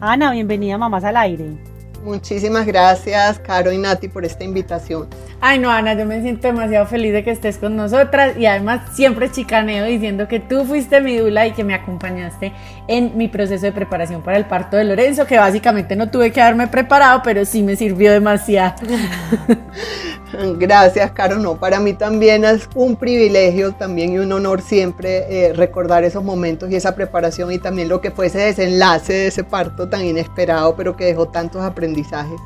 Ana, 0.00 0.32
bienvenida 0.32 0.78
Mamás 0.78 1.04
al 1.04 1.18
Aire. 1.18 1.75
Muchísimas 2.06 2.64
gracias, 2.64 3.40
Caro 3.40 3.72
y 3.72 3.78
Nati, 3.78 4.06
por 4.06 4.24
esta 4.24 4.44
invitación. 4.44 5.08
Ay, 5.40 5.58
no, 5.58 5.68
Ana, 5.70 5.94
yo 5.94 6.06
me 6.06 6.22
siento 6.22 6.46
demasiado 6.46 6.86
feliz 6.86 7.12
de 7.12 7.24
que 7.24 7.32
estés 7.32 7.58
con 7.58 7.74
nosotras 7.74 8.38
y 8.38 8.46
además 8.46 8.94
siempre 8.94 9.28
chicaneo 9.28 9.84
diciendo 9.86 10.28
que 10.28 10.38
tú 10.38 10.64
fuiste 10.64 11.00
mi 11.00 11.16
dula 11.16 11.48
y 11.48 11.52
que 11.52 11.64
me 11.64 11.74
acompañaste 11.74 12.52
en 12.86 13.18
mi 13.18 13.26
proceso 13.26 13.66
de 13.66 13.72
preparación 13.72 14.22
para 14.22 14.36
el 14.36 14.44
parto 14.44 14.76
de 14.76 14.84
Lorenzo, 14.84 15.26
que 15.26 15.36
básicamente 15.36 15.96
no 15.96 16.08
tuve 16.08 16.30
que 16.30 16.40
haberme 16.40 16.68
preparado, 16.68 17.22
pero 17.24 17.44
sí 17.44 17.64
me 17.64 17.74
sirvió 17.74 18.12
demasiado. 18.12 18.76
Gracias, 20.58 21.10
Caro. 21.12 21.38
No, 21.38 21.58
para 21.58 21.80
mí 21.80 21.94
también 21.94 22.44
es 22.44 22.68
un 22.74 22.96
privilegio 22.96 23.72
también 23.72 24.12
y 24.12 24.18
un 24.18 24.30
honor 24.32 24.62
siempre 24.62 25.24
eh, 25.28 25.52
recordar 25.54 26.04
esos 26.04 26.22
momentos 26.22 26.70
y 26.70 26.76
esa 26.76 26.94
preparación 26.94 27.50
y 27.52 27.58
también 27.58 27.88
lo 27.88 28.00
que 28.00 28.10
fue 28.10 28.26
ese 28.26 28.38
desenlace 28.38 29.12
de 29.12 29.26
ese 29.28 29.44
parto 29.44 29.88
tan 29.88 30.04
inesperado, 30.04 30.76
pero 30.76 30.96
que 30.96 31.04
dejó 31.04 31.26
tantos 31.26 31.62
aprendizajes. 31.62 31.95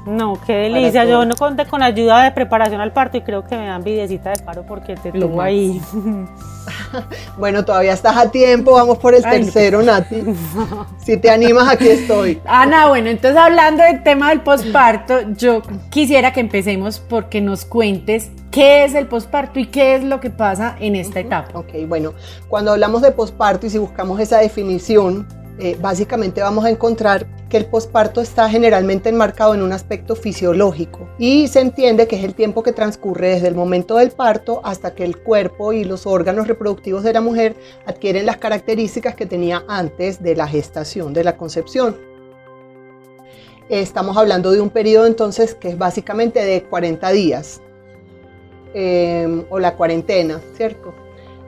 No, 0.06 0.38
qué 0.46 0.54
delicia. 0.54 1.04
Yo 1.04 1.24
no 1.24 1.34
conté 1.36 1.66
con 1.66 1.82
ayuda 1.82 2.24
de 2.24 2.30
preparación 2.32 2.80
al 2.80 2.92
parto 2.92 3.16
y 3.16 3.22
creo 3.22 3.44
que 3.44 3.56
me 3.56 3.66
dan 3.66 3.82
videcita 3.82 4.30
de 4.30 4.42
paro 4.42 4.64
porque 4.66 4.94
te 4.96 5.12
tengo 5.12 5.40
ahí. 5.40 5.80
bueno, 7.38 7.64
todavía 7.64 7.92
estás 7.92 8.16
a 8.16 8.30
tiempo. 8.30 8.72
Vamos 8.72 8.98
por 8.98 9.14
el 9.14 9.24
Ay, 9.24 9.40
tercero, 9.42 9.80
no. 9.80 9.92
Nati. 9.92 10.22
Si 10.98 11.16
te 11.16 11.30
animas, 11.30 11.68
aquí 11.68 11.88
estoy. 11.88 12.40
Ana, 12.44 12.88
bueno, 12.88 13.08
entonces 13.08 13.36
hablando 13.36 13.82
del 13.82 14.02
tema 14.02 14.30
del 14.30 14.42
posparto, 14.42 15.20
yo 15.36 15.62
quisiera 15.88 16.32
que 16.32 16.40
empecemos 16.40 17.00
porque 17.00 17.40
nos 17.40 17.64
cuentes 17.64 18.30
qué 18.50 18.84
es 18.84 18.94
el 18.94 19.06
posparto 19.06 19.58
y 19.58 19.66
qué 19.66 19.96
es 19.96 20.04
lo 20.04 20.20
que 20.20 20.30
pasa 20.30 20.76
en 20.78 20.94
esta 20.94 21.20
etapa. 21.20 21.58
Ok, 21.58 21.72
bueno, 21.88 22.12
cuando 22.48 22.72
hablamos 22.72 23.02
de 23.02 23.12
posparto 23.12 23.66
y 23.66 23.70
si 23.70 23.78
buscamos 23.78 24.20
esa 24.20 24.38
definición 24.38 25.26
eh, 25.62 25.76
básicamente 25.78 26.40
vamos 26.40 26.64
a 26.64 26.70
encontrar 26.70 27.26
que 27.50 27.58
el 27.58 27.66
posparto 27.66 28.22
está 28.22 28.48
generalmente 28.48 29.10
enmarcado 29.10 29.54
en 29.54 29.60
un 29.60 29.72
aspecto 29.72 30.16
fisiológico 30.16 31.06
y 31.18 31.48
se 31.48 31.60
entiende 31.60 32.08
que 32.08 32.16
es 32.16 32.24
el 32.24 32.34
tiempo 32.34 32.62
que 32.62 32.72
transcurre 32.72 33.28
desde 33.32 33.48
el 33.48 33.54
momento 33.54 33.98
del 33.98 34.10
parto 34.10 34.62
hasta 34.64 34.94
que 34.94 35.04
el 35.04 35.18
cuerpo 35.18 35.74
y 35.74 35.84
los 35.84 36.06
órganos 36.06 36.48
reproductivos 36.48 37.02
de 37.02 37.12
la 37.12 37.20
mujer 37.20 37.56
adquieren 37.84 38.24
las 38.24 38.38
características 38.38 39.14
que 39.14 39.26
tenía 39.26 39.62
antes 39.68 40.22
de 40.22 40.34
la 40.34 40.48
gestación, 40.48 41.12
de 41.12 41.24
la 41.24 41.36
concepción. 41.36 41.94
Estamos 43.68 44.16
hablando 44.16 44.52
de 44.52 44.62
un 44.62 44.70
periodo 44.70 45.04
entonces 45.04 45.54
que 45.54 45.68
es 45.68 45.76
básicamente 45.76 46.42
de 46.42 46.62
40 46.62 47.10
días 47.10 47.60
em, 48.72 49.44
o 49.50 49.58
la 49.58 49.76
cuarentena, 49.76 50.40
¿cierto? 50.56 50.94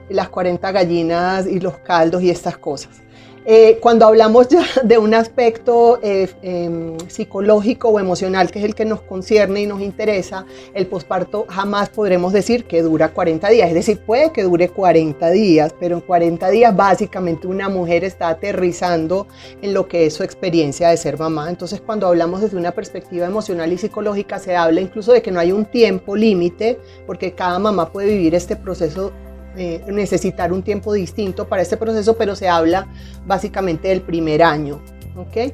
Las 0.07 0.29
40 0.29 0.71
gallinas 0.71 1.47
y 1.47 1.59
los 1.59 1.79
caldos 1.79 2.21
y 2.21 2.29
estas 2.29 2.59
cosas. 2.59 3.03
Eh, 3.45 3.77
cuando 3.81 4.05
hablamos 4.05 4.47
de 4.83 4.97
un 4.97 5.13
aspecto 5.13 5.99
eh, 6.01 6.29
em, 6.41 6.97
psicológico 7.09 7.89
o 7.89 7.99
emocional, 7.99 8.49
que 8.49 8.59
es 8.59 8.65
el 8.65 8.73
que 8.73 8.85
nos 8.85 9.01
concierne 9.01 9.61
y 9.61 9.67
nos 9.67 9.81
interesa, 9.81 10.45
el 10.73 10.87
posparto 10.87 11.45
jamás 11.49 11.89
podremos 11.89 12.31
decir 12.31 12.65
que 12.65 12.81
dura 12.81 13.09
40 13.09 13.49
días. 13.49 13.67
Es 13.67 13.73
decir, 13.73 13.99
puede 13.99 14.31
que 14.31 14.43
dure 14.43 14.69
40 14.69 15.29
días, 15.31 15.75
pero 15.77 15.95
en 15.95 16.01
40 16.01 16.49
días 16.49 16.75
básicamente 16.75 17.47
una 17.47 17.67
mujer 17.67 18.05
está 18.05 18.29
aterrizando 18.29 19.27
en 19.61 19.73
lo 19.73 19.87
que 19.89 20.05
es 20.05 20.13
su 20.13 20.23
experiencia 20.23 20.89
de 20.89 20.97
ser 20.97 21.19
mamá. 21.19 21.49
Entonces, 21.49 21.81
cuando 21.81 22.07
hablamos 22.07 22.41
desde 22.41 22.57
una 22.57 22.71
perspectiva 22.71 23.25
emocional 23.25 23.73
y 23.73 23.77
psicológica, 23.77 24.39
se 24.39 24.55
habla 24.55 24.79
incluso 24.79 25.11
de 25.11 25.21
que 25.21 25.31
no 25.31 25.39
hay 25.39 25.51
un 25.51 25.65
tiempo 25.65 26.15
límite, 26.15 26.79
porque 27.05 27.33
cada 27.33 27.59
mamá 27.59 27.91
puede 27.91 28.07
vivir 28.07 28.35
este 28.35 28.55
proceso 28.55 29.11
eh, 29.55 29.83
necesitar 29.87 30.51
un 30.51 30.63
tiempo 30.63 30.93
distinto 30.93 31.47
para 31.47 31.61
este 31.61 31.77
proceso, 31.77 32.15
pero 32.17 32.35
se 32.35 32.49
habla 32.49 32.87
básicamente 33.25 33.89
del 33.89 34.01
primer 34.01 34.43
año. 34.43 34.81
¿ok? 35.15 35.53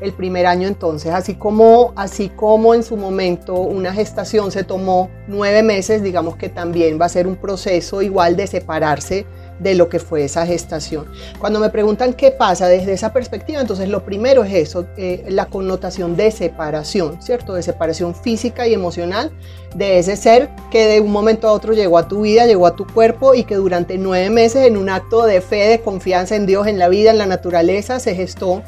El 0.00 0.12
primer 0.12 0.46
año 0.46 0.68
entonces, 0.68 1.12
así 1.12 1.34
como, 1.34 1.92
así 1.96 2.28
como 2.28 2.74
en 2.74 2.82
su 2.82 2.96
momento 2.96 3.54
una 3.54 3.92
gestación 3.92 4.50
se 4.50 4.62
tomó 4.62 5.10
nueve 5.26 5.62
meses, 5.62 6.02
digamos 6.02 6.36
que 6.36 6.48
también 6.48 7.00
va 7.00 7.06
a 7.06 7.10
ser 7.10 7.26
un 7.26 7.36
proceso 7.36 8.02
igual 8.02 8.36
de 8.36 8.46
separarse 8.46 9.26
de 9.58 9.74
lo 9.74 9.88
que 9.88 9.98
fue 9.98 10.24
esa 10.24 10.46
gestación. 10.46 11.06
Cuando 11.38 11.60
me 11.60 11.70
preguntan 11.70 12.12
qué 12.12 12.30
pasa 12.30 12.68
desde 12.68 12.92
esa 12.92 13.12
perspectiva, 13.12 13.60
entonces 13.60 13.88
lo 13.88 14.04
primero 14.04 14.44
es 14.44 14.54
eso, 14.54 14.86
eh, 14.96 15.24
la 15.28 15.46
connotación 15.46 16.16
de 16.16 16.30
separación, 16.30 17.22
¿cierto? 17.22 17.54
De 17.54 17.62
separación 17.62 18.14
física 18.14 18.66
y 18.66 18.74
emocional 18.74 19.30
de 19.74 19.98
ese 19.98 20.16
ser 20.16 20.48
que 20.70 20.86
de 20.86 21.00
un 21.00 21.12
momento 21.12 21.48
a 21.48 21.52
otro 21.52 21.72
llegó 21.72 21.98
a 21.98 22.08
tu 22.08 22.22
vida, 22.22 22.46
llegó 22.46 22.66
a 22.66 22.76
tu 22.76 22.86
cuerpo 22.86 23.34
y 23.34 23.44
que 23.44 23.56
durante 23.56 23.98
nueve 23.98 24.30
meses 24.30 24.66
en 24.66 24.76
un 24.76 24.88
acto 24.88 25.24
de 25.26 25.40
fe, 25.40 25.68
de 25.68 25.80
confianza 25.80 26.36
en 26.36 26.46
Dios, 26.46 26.66
en 26.66 26.78
la 26.78 26.88
vida, 26.88 27.10
en 27.10 27.18
la 27.18 27.26
naturaleza, 27.26 28.00
se 28.00 28.14
gestó 28.14 28.62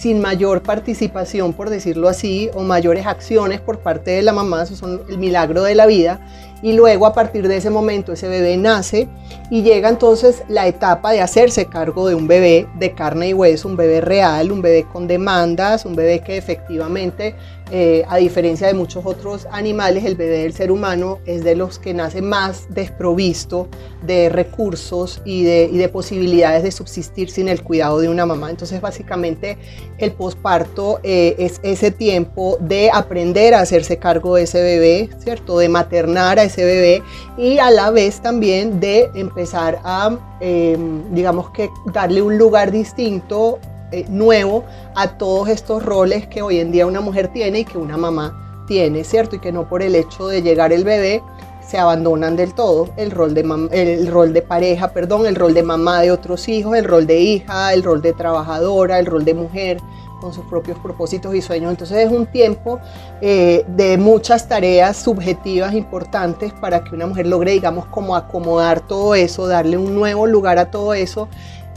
sin 0.00 0.18
mayor 0.18 0.62
participación, 0.62 1.52
por 1.52 1.68
decirlo 1.68 2.08
así, 2.08 2.48
o 2.54 2.62
mayores 2.62 3.06
acciones 3.06 3.60
por 3.60 3.80
parte 3.80 4.12
de 4.12 4.22
la 4.22 4.32
mamá, 4.32 4.62
eso 4.62 4.74
son 4.74 5.02
el 5.10 5.18
milagro 5.18 5.62
de 5.62 5.74
la 5.74 5.84
vida, 5.84 6.20
y 6.62 6.72
luego 6.72 7.04
a 7.04 7.12
partir 7.12 7.46
de 7.46 7.58
ese 7.58 7.68
momento 7.68 8.14
ese 8.14 8.26
bebé 8.28 8.56
nace 8.56 9.08
y 9.50 9.62
llega 9.62 9.90
entonces 9.90 10.42
la 10.48 10.66
etapa 10.66 11.12
de 11.12 11.20
hacerse 11.20 11.66
cargo 11.66 12.08
de 12.08 12.14
un 12.14 12.26
bebé 12.26 12.66
de 12.78 12.92
carne 12.92 13.28
y 13.28 13.34
hueso, 13.34 13.68
un 13.68 13.76
bebé 13.76 14.00
real, 14.00 14.50
un 14.52 14.62
bebé 14.62 14.86
con 14.90 15.06
demandas, 15.06 15.84
un 15.84 15.94
bebé 15.94 16.20
que 16.20 16.38
efectivamente 16.38 17.34
eh, 17.72 18.04
a 18.08 18.16
diferencia 18.16 18.66
de 18.66 18.74
muchos 18.74 19.06
otros 19.06 19.46
animales, 19.52 20.04
el 20.04 20.16
bebé 20.16 20.38
del 20.38 20.52
ser 20.52 20.72
humano 20.72 21.20
es 21.24 21.44
de 21.44 21.54
los 21.54 21.78
que 21.78 21.94
nace 21.94 22.20
más 22.20 22.66
desprovisto 22.70 23.68
de 24.02 24.28
recursos 24.28 25.22
y 25.24 25.44
de, 25.44 25.88
posibilidades 25.88 26.62
de 26.62 26.72
subsistir 26.72 27.30
sin 27.30 27.48
el 27.48 27.62
cuidado 27.62 28.00
de 28.00 28.08
una 28.08 28.26
mamá. 28.26 28.50
Entonces, 28.50 28.80
básicamente, 28.80 29.56
el 29.98 30.12
posparto 30.12 30.98
eh, 31.02 31.36
es 31.38 31.60
ese 31.62 31.90
tiempo 31.90 32.58
de 32.60 32.90
aprender 32.92 33.54
a 33.54 33.60
hacerse 33.60 33.98
cargo 33.98 34.34
de 34.34 34.42
ese 34.42 34.62
bebé, 34.62 35.08
¿cierto? 35.18 35.58
De 35.58 35.68
maternar 35.68 36.38
a 36.38 36.44
ese 36.44 36.64
bebé 36.64 37.02
y 37.36 37.58
a 37.58 37.70
la 37.70 37.90
vez 37.90 38.20
también 38.20 38.80
de 38.80 39.10
empezar 39.14 39.80
a, 39.84 40.18
em, 40.40 41.14
digamos 41.14 41.50
que, 41.50 41.70
darle 41.92 42.22
un 42.22 42.36
lugar 42.36 42.72
distinto 42.72 43.60
eh, 43.92 44.06
nuevo 44.08 44.64
a 44.94 45.18
todos 45.18 45.48
estos 45.48 45.84
roles 45.84 46.26
que 46.26 46.42
hoy 46.42 46.58
en 46.58 46.72
día 46.72 46.86
una 46.86 47.00
mujer 47.00 47.28
tiene 47.28 47.60
y 47.60 47.64
que 47.64 47.78
una 47.78 47.96
mamá 47.96 48.64
tiene, 48.66 49.04
¿cierto? 49.04 49.36
Y 49.36 49.38
que 49.40 49.52
no 49.52 49.68
por 49.68 49.82
el 49.82 49.96
hecho 49.96 50.28
de 50.28 50.42
llegar 50.42 50.72
el 50.72 50.84
bebé 50.84 51.22
se 51.66 51.78
abandonan 51.78 52.36
del 52.36 52.54
todo 52.54 52.88
el 52.96 53.10
rol 53.10 53.32
de 53.32 53.42
el 53.70 54.06
rol 54.08 54.32
de 54.32 54.42
pareja, 54.42 54.88
perdón, 54.92 55.26
el 55.26 55.36
rol 55.36 55.54
de 55.54 55.62
mamá 55.62 56.00
de 56.00 56.10
otros 56.10 56.48
hijos, 56.48 56.76
el 56.76 56.84
rol 56.84 57.06
de 57.06 57.20
hija, 57.20 57.72
el 57.72 57.82
rol 57.82 58.02
de 58.02 58.12
trabajadora, 58.12 58.98
el 58.98 59.06
rol 59.06 59.24
de 59.24 59.34
mujer 59.34 59.78
con 60.20 60.32
sus 60.32 60.44
propios 60.44 60.78
propósitos 60.78 61.34
y 61.34 61.40
sueños. 61.40 61.70
Entonces 61.70 62.06
es 62.06 62.12
un 62.12 62.26
tiempo 62.26 62.78
eh, 63.20 63.64
de 63.68 63.96
muchas 63.96 64.48
tareas 64.48 64.96
subjetivas 64.96 65.74
importantes 65.74 66.52
para 66.52 66.84
que 66.84 66.94
una 66.94 67.06
mujer 67.06 67.26
logre, 67.26 67.52
digamos, 67.52 67.86
como 67.86 68.14
acomodar 68.14 68.80
todo 68.80 69.14
eso, 69.14 69.46
darle 69.46 69.76
un 69.76 69.94
nuevo 69.94 70.26
lugar 70.26 70.58
a 70.58 70.70
todo 70.70 70.94
eso 70.94 71.28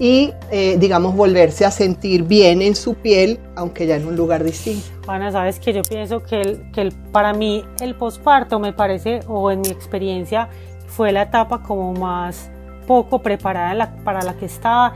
y, 0.04 0.34
eh, 0.52 0.76
digamos, 0.80 1.16
volverse 1.16 1.64
a 1.64 1.72
sentir 1.72 2.24
bien 2.24 2.62
en 2.62 2.76
su 2.76 2.94
piel, 2.96 3.40
aunque 3.56 3.88
ya 3.88 3.96
en 3.96 4.06
un 4.06 4.18
lugar 4.18 4.44
distinto. 4.44 4.86
Ana, 5.08 5.32
sabes 5.32 5.62
que 5.62 5.72
yo 5.72 5.82
pienso 5.82 6.22
que, 6.22 6.42
el, 6.42 6.72
que 6.74 6.92
para 7.14 7.32
mí 7.32 7.64
el 7.80 7.96
posparto 7.96 8.60
me 8.60 8.74
parece, 8.74 9.22
o 9.30 9.50
en 9.50 9.62
mi 9.62 9.70
experiencia, 9.70 10.50
fue 10.88 11.14
la 11.14 11.22
etapa 11.22 11.64
como 11.64 11.94
más 11.94 12.52
poco 12.86 13.20
preparada 13.20 13.96
para 14.04 14.22
la 14.24 14.34
que 14.34 14.48
estaba. 14.48 14.94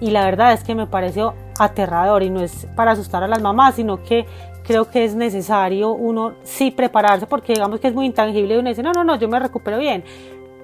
Y 0.00 0.12
la 0.12 0.24
verdad 0.24 0.52
es 0.52 0.62
que 0.62 0.76
me 0.76 0.86
pareció 0.86 1.34
aterrador 1.58 2.22
y 2.22 2.30
no 2.30 2.40
es 2.40 2.68
para 2.76 2.92
asustar 2.92 3.24
a 3.24 3.26
las 3.26 3.42
mamás, 3.42 3.74
sino 3.74 4.04
que 4.04 4.24
creo 4.62 4.88
que 4.88 5.04
es 5.04 5.16
necesario 5.16 5.90
uno 5.90 6.34
sí 6.44 6.70
prepararse 6.70 7.26
porque 7.26 7.54
digamos 7.54 7.80
que 7.80 7.88
es 7.88 7.94
muy 7.94 8.06
intangible 8.06 8.54
y 8.54 8.58
uno 8.58 8.68
dice, 8.68 8.84
no, 8.84 8.92
no, 8.92 9.02
no, 9.02 9.16
yo 9.18 9.28
me 9.28 9.40
recupero 9.40 9.78
bien, 9.78 10.04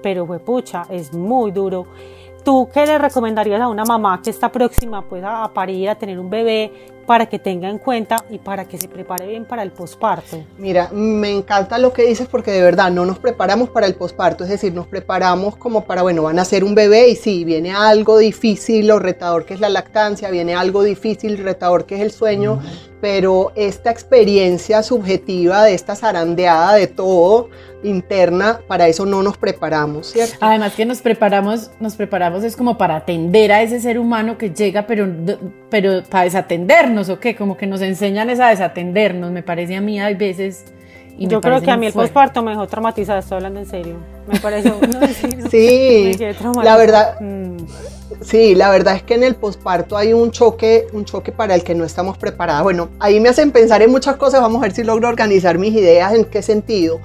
pero 0.01 0.25
fue 0.25 0.39
pucha, 0.39 0.83
es 0.89 1.13
muy 1.13 1.51
duro 1.51 1.87
¿Tú 2.43 2.69
qué 2.73 2.85
le 2.85 2.97
recomendarías 2.97 3.61
a 3.61 3.67
una 3.67 3.85
mamá 3.85 4.19
que 4.23 4.31
está 4.31 4.51
próxima 4.51 5.03
pues, 5.03 5.23
a 5.23 5.51
parir, 5.53 5.89
a 5.89 5.95
tener 5.95 6.17
un 6.19 6.29
bebé, 6.29 6.71
para 7.05 7.27
que 7.27 7.39
tenga 7.39 7.69
en 7.69 7.77
cuenta 7.77 8.23
y 8.29 8.37
para 8.37 8.65
que 8.65 8.77
se 8.77 8.87
prepare 8.87 9.27
bien 9.27 9.45
para 9.45 9.63
el 9.63 9.71
posparto? 9.71 10.43
Mira, 10.57 10.89
me 10.91 11.31
encanta 11.31 11.77
lo 11.77 11.93
que 11.93 12.03
dices 12.03 12.27
porque 12.27 12.51
de 12.51 12.61
verdad 12.61 12.91
no 12.91 13.05
nos 13.05 13.19
preparamos 13.19 13.69
para 13.69 13.87
el 13.87 13.95
posparto, 13.95 14.43
es 14.43 14.49
decir, 14.49 14.73
nos 14.73 14.87
preparamos 14.87 15.55
como 15.55 15.85
para, 15.85 16.01
bueno, 16.01 16.23
van 16.23 16.39
a 16.39 16.45
ser 16.45 16.63
un 16.63 16.75
bebé 16.75 17.09
y 17.09 17.15
sí, 17.15 17.43
viene 17.43 17.71
algo 17.71 18.17
difícil 18.17 18.89
o 18.91 18.99
retador 18.99 19.45
que 19.45 19.53
es 19.53 19.59
la 19.59 19.69
lactancia, 19.69 20.29
viene 20.29 20.55
algo 20.55 20.83
difícil, 20.83 21.37
retador 21.37 21.85
que 21.85 21.95
es 21.95 22.01
el 22.01 22.11
sueño, 22.11 22.59
pero 23.01 23.51
esta 23.55 23.89
experiencia 23.91 24.83
subjetiva 24.83 25.63
de 25.63 25.73
esta 25.73 25.95
zarandeada 25.95 26.75
de 26.75 26.87
todo, 26.87 27.49
interna, 27.83 28.59
para 28.67 28.87
eso 28.87 29.05
no 29.05 29.23
nos 29.23 29.37
preparamos, 29.37 30.11
¿cierto? 30.11 30.35
Además 30.39 30.73
que 30.73 30.85
nos 30.85 31.01
preparamos, 31.01 31.71
nos 31.79 31.95
preparamos 31.95 32.43
es 32.43 32.55
como 32.55 32.77
para 32.77 32.95
atender 32.95 33.51
a 33.51 33.61
ese 33.63 33.79
ser 33.79 33.97
humano 33.97 34.37
que 34.37 34.51
llega, 34.51 34.85
pero, 34.85 35.07
pero 35.69 36.03
para 36.03 36.25
desatendernos, 36.25 36.90
¿o 36.97 37.19
qué? 37.19 37.35
Como 37.35 37.57
que 37.57 37.67
nos 37.67 37.81
enseñan 37.81 38.29
es 38.29 38.39
a 38.39 38.49
desatendernos, 38.49 39.31
me 39.31 39.43
parece 39.43 39.75
a 39.75 39.81
mí 39.81 39.99
hay 39.99 40.15
veces... 40.15 40.65
Y 41.17 41.27
Yo 41.27 41.39
creo 41.39 41.61
que 41.61 41.69
a 41.69 41.77
mí 41.77 41.85
el 41.85 41.93
posparto 41.93 42.41
me 42.41 42.51
dejó 42.51 42.65
traumatizada, 42.67 43.19
estoy 43.19 43.35
hablando 43.35 43.59
en 43.59 43.65
serio. 43.67 43.97
Me 44.27 44.39
parece 44.39 44.73
Sí, 45.51 46.11
la 46.63 46.77
verdad... 46.77 47.19
Mm. 47.19 47.57
Sí, 48.21 48.53
la 48.53 48.69
verdad 48.69 48.95
es 48.95 49.03
que 49.03 49.15
en 49.15 49.23
el 49.23 49.35
posparto 49.35 49.97
hay 49.97 50.13
un 50.13 50.29
choque, 50.29 50.85
un 50.93 51.05
choque 51.05 51.31
para 51.31 51.55
el 51.55 51.63
que 51.63 51.73
no 51.73 51.83
estamos 51.85 52.17
preparados. 52.19 52.61
Bueno, 52.63 52.89
ahí 52.99 53.19
me 53.19 53.29
hacen 53.29 53.51
pensar 53.51 53.81
en 53.81 53.89
muchas 53.89 54.17
cosas, 54.17 54.41
vamos 54.41 54.59
a 54.59 54.63
ver 54.63 54.73
si 54.73 54.83
logro 54.83 55.07
organizar 55.07 55.57
mis 55.57 55.73
ideas, 55.73 56.13
en 56.13 56.25
qué 56.25 56.43
sentido. 56.43 56.99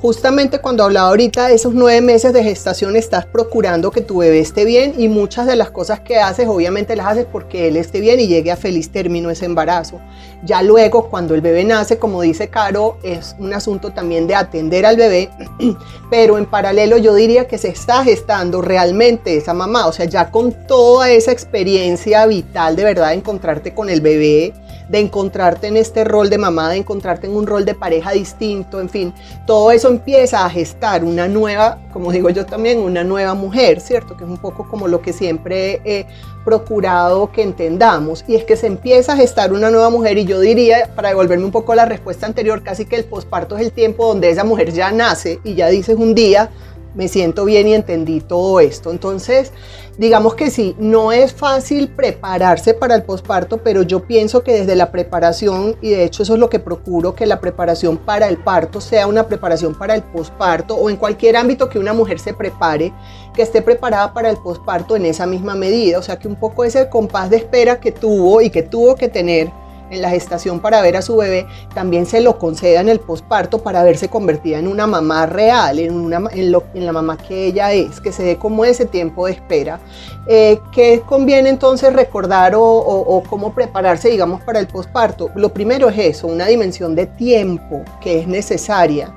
Justamente 0.00 0.60
cuando 0.60 0.82
hablaba 0.82 1.10
ahorita 1.10 1.48
de 1.48 1.54
esos 1.56 1.74
nueve 1.74 2.00
meses 2.00 2.32
de 2.32 2.42
gestación, 2.42 2.96
estás 2.96 3.26
procurando 3.26 3.90
que 3.90 4.00
tu 4.00 4.18
bebé 4.18 4.40
esté 4.40 4.64
bien 4.64 4.94
y 4.96 5.08
muchas 5.08 5.46
de 5.46 5.56
las 5.56 5.70
cosas 5.70 6.00
que 6.00 6.16
haces, 6.16 6.48
obviamente 6.48 6.96
las 6.96 7.08
haces 7.08 7.26
porque 7.30 7.68
él 7.68 7.76
esté 7.76 8.00
bien 8.00 8.18
y 8.18 8.26
llegue 8.26 8.50
a 8.50 8.56
feliz 8.56 8.90
término 8.90 9.28
ese 9.28 9.44
embarazo. 9.44 10.00
Ya 10.42 10.62
luego, 10.62 11.10
cuando 11.10 11.34
el 11.34 11.42
bebé 11.42 11.64
nace, 11.64 11.98
como 11.98 12.22
dice 12.22 12.48
Caro, 12.48 12.96
es 13.02 13.36
un 13.38 13.52
asunto 13.52 13.90
también 13.90 14.26
de 14.26 14.36
atender 14.36 14.86
al 14.86 14.96
bebé, 14.96 15.28
pero 16.10 16.38
en 16.38 16.46
paralelo 16.46 16.96
yo 16.96 17.14
diría 17.14 17.46
que 17.46 17.58
se 17.58 17.68
está 17.68 18.02
gestando 18.02 18.62
realmente 18.62 19.36
esa 19.36 19.52
mamá, 19.52 19.86
o 19.86 19.92
sea, 19.92 20.06
ya 20.06 20.30
con 20.30 20.66
toda 20.66 21.10
esa 21.10 21.30
experiencia 21.30 22.24
vital 22.24 22.74
de 22.74 22.84
verdad 22.84 23.08
de 23.10 23.16
encontrarte 23.16 23.74
con 23.74 23.90
el 23.90 24.00
bebé, 24.00 24.54
de 24.88 24.98
encontrarte 24.98 25.68
en 25.68 25.76
este 25.76 26.04
rol 26.04 26.30
de 26.30 26.38
mamá, 26.38 26.70
de 26.70 26.78
encontrarte 26.78 27.26
en 27.26 27.36
un 27.36 27.46
rol 27.46 27.64
de 27.64 27.74
pareja 27.74 28.10
distinto, 28.12 28.80
en 28.80 28.88
fin, 28.88 29.14
todo 29.46 29.70
eso 29.70 29.89
empieza 29.90 30.44
a 30.44 30.50
gestar 30.50 31.04
una 31.04 31.28
nueva, 31.28 31.78
como 31.92 32.12
digo 32.12 32.30
yo 32.30 32.46
también, 32.46 32.78
una 32.78 33.04
nueva 33.04 33.34
mujer, 33.34 33.80
¿cierto? 33.80 34.16
Que 34.16 34.24
es 34.24 34.30
un 34.30 34.38
poco 34.38 34.66
como 34.68 34.88
lo 34.88 35.02
que 35.02 35.12
siempre 35.12 35.80
he 35.84 36.06
procurado 36.44 37.30
que 37.32 37.42
entendamos, 37.42 38.24
y 38.26 38.36
es 38.36 38.44
que 38.44 38.56
se 38.56 38.66
empieza 38.66 39.12
a 39.12 39.16
gestar 39.16 39.52
una 39.52 39.70
nueva 39.70 39.90
mujer, 39.90 40.16
y 40.16 40.24
yo 40.24 40.40
diría, 40.40 40.90
para 40.96 41.10
devolverme 41.10 41.44
un 41.44 41.50
poco 41.50 41.72
a 41.72 41.76
la 41.76 41.84
respuesta 41.84 42.26
anterior, 42.26 42.62
casi 42.62 42.86
que 42.86 42.96
el 42.96 43.04
posparto 43.04 43.56
es 43.56 43.62
el 43.62 43.72
tiempo 43.72 44.06
donde 44.06 44.30
esa 44.30 44.44
mujer 44.44 44.72
ya 44.72 44.90
nace 44.90 45.40
y 45.44 45.54
ya 45.54 45.68
dices 45.68 45.96
un 45.98 46.14
día, 46.14 46.50
me 46.94 47.08
siento 47.08 47.44
bien 47.44 47.68
y 47.68 47.74
entendí 47.74 48.20
todo 48.20 48.60
esto. 48.60 48.90
Entonces, 48.90 49.52
digamos 49.98 50.34
que 50.34 50.50
sí, 50.50 50.74
no 50.78 51.12
es 51.12 51.32
fácil 51.32 51.88
prepararse 51.88 52.74
para 52.74 52.94
el 52.94 53.02
posparto, 53.02 53.58
pero 53.58 53.82
yo 53.82 54.04
pienso 54.04 54.42
que 54.42 54.52
desde 54.52 54.76
la 54.76 54.90
preparación, 54.90 55.76
y 55.80 55.90
de 55.90 56.04
hecho 56.04 56.22
eso 56.22 56.34
es 56.34 56.40
lo 56.40 56.50
que 56.50 56.58
procuro, 56.58 57.14
que 57.14 57.26
la 57.26 57.40
preparación 57.40 57.96
para 57.96 58.28
el 58.28 58.38
parto 58.38 58.80
sea 58.80 59.06
una 59.06 59.26
preparación 59.26 59.74
para 59.74 59.94
el 59.94 60.02
posparto 60.02 60.74
o 60.74 60.90
en 60.90 60.96
cualquier 60.96 61.36
ámbito 61.36 61.68
que 61.68 61.78
una 61.78 61.92
mujer 61.92 62.18
se 62.18 62.34
prepare, 62.34 62.92
que 63.34 63.42
esté 63.42 63.62
preparada 63.62 64.12
para 64.12 64.30
el 64.30 64.36
posparto 64.36 64.96
en 64.96 65.06
esa 65.06 65.26
misma 65.26 65.54
medida. 65.54 65.98
O 65.98 66.02
sea, 66.02 66.18
que 66.18 66.28
un 66.28 66.36
poco 66.36 66.64
ese 66.64 66.88
compás 66.88 67.30
de 67.30 67.36
espera 67.36 67.80
que 67.80 67.92
tuvo 67.92 68.40
y 68.40 68.50
que 68.50 68.62
tuvo 68.62 68.96
que 68.96 69.08
tener 69.08 69.50
en 69.90 70.02
la 70.02 70.10
gestación 70.10 70.60
para 70.60 70.80
ver 70.82 70.96
a 70.96 71.02
su 71.02 71.16
bebé, 71.16 71.46
también 71.74 72.06
se 72.06 72.20
lo 72.20 72.38
conceda 72.38 72.80
en 72.80 72.88
el 72.88 73.00
posparto 73.00 73.58
para 73.58 73.82
verse 73.82 74.08
convertida 74.08 74.58
en 74.58 74.68
una 74.68 74.86
mamá 74.86 75.26
real, 75.26 75.78
en, 75.78 75.94
una, 75.94 76.22
en, 76.32 76.86
la 76.86 76.92
mamá 76.92 77.16
que 77.16 77.46
ella 77.46 77.72
es, 77.72 78.00
que 78.00 78.12
se 78.12 78.22
dé 78.22 78.36
como 78.36 78.64
ese 78.64 78.86
tiempo 78.86 79.26
de 79.26 79.32
espera. 79.32 79.80
Eh, 80.26 80.60
¿Qué 80.72 81.02
conviene 81.06 81.48
entonces 81.48 81.92
recordar 81.92 82.54
o, 82.54 82.62
o 82.62 83.22
cómo 83.28 83.52
prepararse, 83.52 84.08
digamos, 84.08 84.42
para 84.42 84.60
el 84.60 84.66
posparto? 84.66 85.30
Lo 85.34 85.52
primero 85.52 85.88
es 85.88 85.98
eso, 85.98 86.26
una 86.26 86.46
dimensión 86.46 86.94
de 86.94 87.06
tiempo 87.06 87.82
que 88.00 88.20
es 88.20 88.26
necesaria 88.26 89.12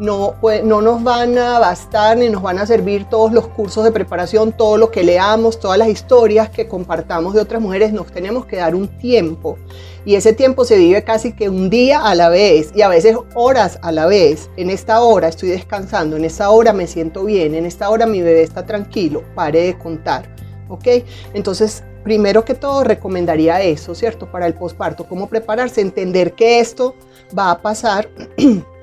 no, 0.00 0.34
pues, 0.40 0.64
no 0.64 0.80
nos 0.80 1.02
van 1.04 1.36
a 1.36 1.58
bastar 1.58 2.16
ni 2.16 2.30
nos 2.30 2.40
van 2.40 2.58
a 2.58 2.64
servir 2.64 3.04
todos 3.04 3.32
los 3.32 3.46
cursos 3.48 3.84
de 3.84 3.92
preparación, 3.92 4.50
todo 4.50 4.78
lo 4.78 4.90
que 4.90 5.04
leamos, 5.04 5.60
todas 5.60 5.76
las 5.76 5.88
historias 5.88 6.48
que 6.48 6.66
compartamos 6.66 7.34
de 7.34 7.40
otras 7.40 7.60
mujeres, 7.60 7.92
nos 7.92 8.10
tenemos 8.10 8.46
que 8.46 8.56
dar 8.56 8.74
un 8.74 8.88
tiempo. 8.88 9.58
Y 10.06 10.14
ese 10.14 10.32
tiempo 10.32 10.64
se 10.64 10.78
vive 10.78 11.04
casi 11.04 11.34
que 11.34 11.50
un 11.50 11.68
día 11.68 12.00
a 12.00 12.14
la 12.14 12.30
vez 12.30 12.72
y 12.74 12.80
a 12.80 12.88
veces 12.88 13.14
horas 13.34 13.78
a 13.82 13.92
la 13.92 14.06
vez. 14.06 14.48
En 14.56 14.70
esta 14.70 15.02
hora 15.02 15.28
estoy 15.28 15.50
descansando, 15.50 16.16
en 16.16 16.24
esta 16.24 16.48
hora 16.48 16.72
me 16.72 16.86
siento 16.86 17.24
bien, 17.24 17.54
en 17.54 17.66
esta 17.66 17.90
hora 17.90 18.06
mi 18.06 18.22
bebé 18.22 18.42
está 18.42 18.64
tranquilo, 18.64 19.22
pare 19.34 19.64
de 19.64 19.78
contar. 19.78 20.34
¿Ok? 20.70 20.86
Entonces, 21.34 21.84
primero 22.04 22.46
que 22.46 22.54
todo 22.54 22.84
recomendaría 22.84 23.60
eso, 23.60 23.94
¿cierto? 23.94 24.30
Para 24.32 24.46
el 24.46 24.54
posparto, 24.54 25.06
cómo 25.06 25.28
prepararse, 25.28 25.82
entender 25.82 26.32
que 26.32 26.60
esto 26.60 26.94
va 27.36 27.50
a 27.50 27.60
pasar 27.60 28.08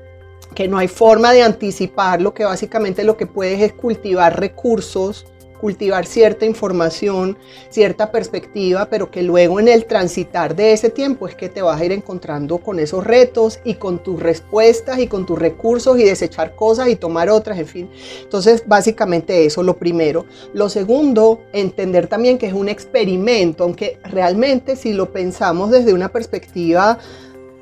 que 0.54 0.68
no 0.68 0.78
hay 0.78 0.88
forma 0.88 1.32
de 1.32 1.42
anticiparlo, 1.42 2.34
que 2.34 2.44
básicamente 2.44 3.04
lo 3.04 3.16
que 3.16 3.26
puedes 3.26 3.60
es 3.60 3.72
cultivar 3.72 4.40
recursos, 4.40 5.26
cultivar 5.60 6.06
cierta 6.06 6.46
información, 6.46 7.36
cierta 7.68 8.10
perspectiva, 8.10 8.86
pero 8.86 9.10
que 9.10 9.22
luego 9.22 9.60
en 9.60 9.68
el 9.68 9.84
transitar 9.86 10.54
de 10.56 10.72
ese 10.72 10.90
tiempo 10.90 11.28
es 11.28 11.34
que 11.34 11.48
te 11.48 11.62
vas 11.62 11.80
a 11.80 11.84
ir 11.84 11.92
encontrando 11.92 12.58
con 12.58 12.78
esos 12.78 13.04
retos 13.04 13.58
y 13.64 13.74
con 13.74 14.02
tus 14.02 14.20
respuestas 14.20 14.98
y 14.98 15.06
con 15.06 15.26
tus 15.26 15.38
recursos 15.38 15.98
y 15.98 16.04
desechar 16.04 16.54
cosas 16.54 16.88
y 16.88 16.96
tomar 16.96 17.28
otras, 17.28 17.58
en 17.58 17.66
fin. 17.66 17.90
Entonces, 18.22 18.62
básicamente 18.66 19.44
eso, 19.44 19.62
lo 19.62 19.76
primero. 19.76 20.26
Lo 20.54 20.68
segundo, 20.68 21.42
entender 21.52 22.06
también 22.06 22.38
que 22.38 22.46
es 22.46 22.52
un 22.52 22.68
experimento, 22.68 23.64
aunque 23.64 23.98
realmente 24.04 24.76
si 24.76 24.92
lo 24.92 25.12
pensamos 25.12 25.70
desde 25.70 25.92
una 25.92 26.08
perspectiva 26.08 26.98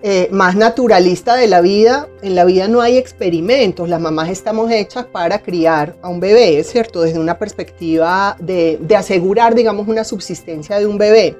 eh, 0.02 0.28
más 0.30 0.56
naturalista 0.56 1.36
de 1.36 1.46
la 1.46 1.60
vida. 1.60 2.08
En 2.22 2.34
la 2.34 2.44
vida 2.44 2.68
no 2.68 2.80
hay 2.80 2.98
experimentos, 2.98 3.88
las 3.88 4.00
mamás 4.00 4.28
estamos 4.28 4.70
hechas 4.70 5.06
para 5.06 5.42
criar 5.42 5.96
a 6.02 6.08
un 6.08 6.20
bebé, 6.20 6.62
¿cierto? 6.64 7.02
Desde 7.02 7.18
una 7.18 7.38
perspectiva 7.38 8.36
de, 8.38 8.78
asegurar, 8.96 9.54
digamos, 9.54 9.88
una 9.88 10.04
subsistencia 10.04 10.78
de 10.78 10.86
un 10.86 10.98
bebé 10.98 11.36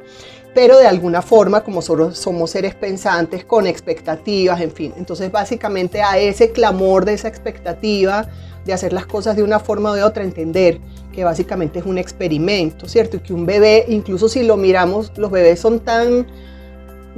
pero 0.55 0.79
de 0.79 0.87
alguna 0.87 1.21
forma, 1.21 1.63
como 1.63 1.83
somos, 1.83 2.17
somos 2.17 2.51
seres 2.51 2.75
pensantes, 2.75 3.45
con 3.45 3.67
expectativas, 3.67 4.59
en 4.63 4.71
fin. 4.71 4.95
Entonces, 4.97 5.31
básicamente 5.31 6.01
a 6.01 6.17
ese 6.17 6.51
clamor 6.51 7.05
de 7.05 7.13
esa 7.13 7.29
expectativa, 7.29 8.27
de 8.65 8.73
hacer 8.73 8.95
las 8.95 9.05
cosas 9.05 9.37
de 9.37 9.43
una 9.43 9.61
forma 9.61 9.91
o 9.91 9.95
de 9.95 10.03
otra, 10.03 10.25
entender 10.25 10.81
que 11.13 11.25
básicamente 11.25 11.79
es 11.81 11.85
un 11.85 11.99
experimento, 11.99 12.89
¿cierto? 12.89 13.19
Y 13.19 13.21
que 13.21 13.35
un 13.35 13.45
bebé, 13.45 13.85
incluso 13.89 14.31
si 14.31 14.45
lo 14.45 14.57
miramos, 14.57 15.13
los 15.17 15.31
bebés 15.31 15.61
son 15.61 15.81
tan 15.81 16.27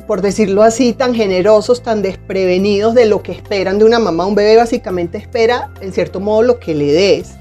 por 0.06 0.22
decirlo 0.22 0.62
así, 0.62 0.92
tan 0.92 1.14
generosos, 1.14 1.82
tan 1.82 2.02
desprevenidos 2.02 2.94
de 2.94 3.06
lo 3.06 3.22
que 3.22 3.32
esperan 3.32 3.78
de 3.78 3.84
una 3.84 3.98
mamá. 3.98 4.26
Un 4.26 4.34
bebé 4.34 4.56
básicamente 4.56 5.18
espera, 5.18 5.70
en 5.80 5.92
cierto 5.92 6.20
modo, 6.20 6.42
lo 6.42 6.58
que 6.58 6.74
le 6.74 6.92
des, 6.92 7.34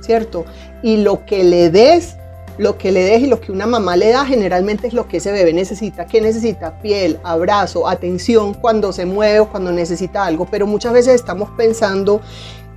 ¿cierto? 0.00 0.44
Y 0.82 0.98
lo 0.98 1.24
que 1.24 1.44
le 1.44 1.70
des, 1.70 2.16
lo 2.56 2.76
que 2.78 2.92
le 2.92 3.04
des 3.04 3.22
y 3.22 3.26
lo 3.26 3.40
que 3.40 3.52
una 3.52 3.66
mamá 3.66 3.96
le 3.96 4.10
da 4.10 4.24
generalmente 4.24 4.86
es 4.88 4.94
lo 4.94 5.06
que 5.06 5.18
ese 5.18 5.32
bebé 5.32 5.52
necesita. 5.52 6.06
¿Qué 6.06 6.20
necesita? 6.20 6.80
Piel, 6.80 7.18
abrazo, 7.22 7.88
atención 7.88 8.54
cuando 8.54 8.92
se 8.92 9.06
mueve 9.06 9.40
o 9.40 9.48
cuando 9.48 9.70
necesita 9.70 10.24
algo. 10.24 10.46
Pero 10.50 10.66
muchas 10.66 10.92
veces 10.92 11.14
estamos 11.14 11.50
pensando 11.56 12.20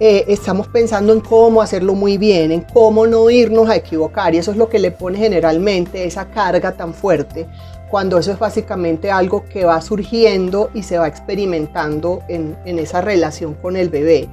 eh, 0.04 0.26
estamos 0.34 0.68
pensando 0.68 1.14
en 1.14 1.20
cómo 1.20 1.62
hacerlo 1.62 1.94
muy 1.94 2.18
bien, 2.18 2.52
en 2.52 2.62
cómo 2.62 3.06
no 3.06 3.30
irnos 3.30 3.70
a 3.70 3.76
equivocar 3.76 4.34
y 4.34 4.40
eso 4.40 4.50
es 4.50 4.58
lo 4.58 4.68
que 4.68 4.80
le 4.80 4.90
pone 4.90 5.20
generalmente 5.20 6.06
esa 6.06 6.26
carga 6.26 6.72
tan 6.72 6.96
fuerte 6.96 7.46
cuando 7.92 8.18
eso 8.18 8.32
es 8.32 8.40
básicamente 8.40 9.12
algo 9.12 9.44
que 9.44 9.66
va 9.66 9.82
surgiendo 9.82 10.72
y 10.74 10.84
se 10.84 10.98
va 10.98 11.10
experimentando 11.10 12.24
en, 12.30 12.56
esa 12.66 13.02
relación 13.02 13.54
con 13.54 13.76
el 13.76 13.90
bebé. 13.90 14.30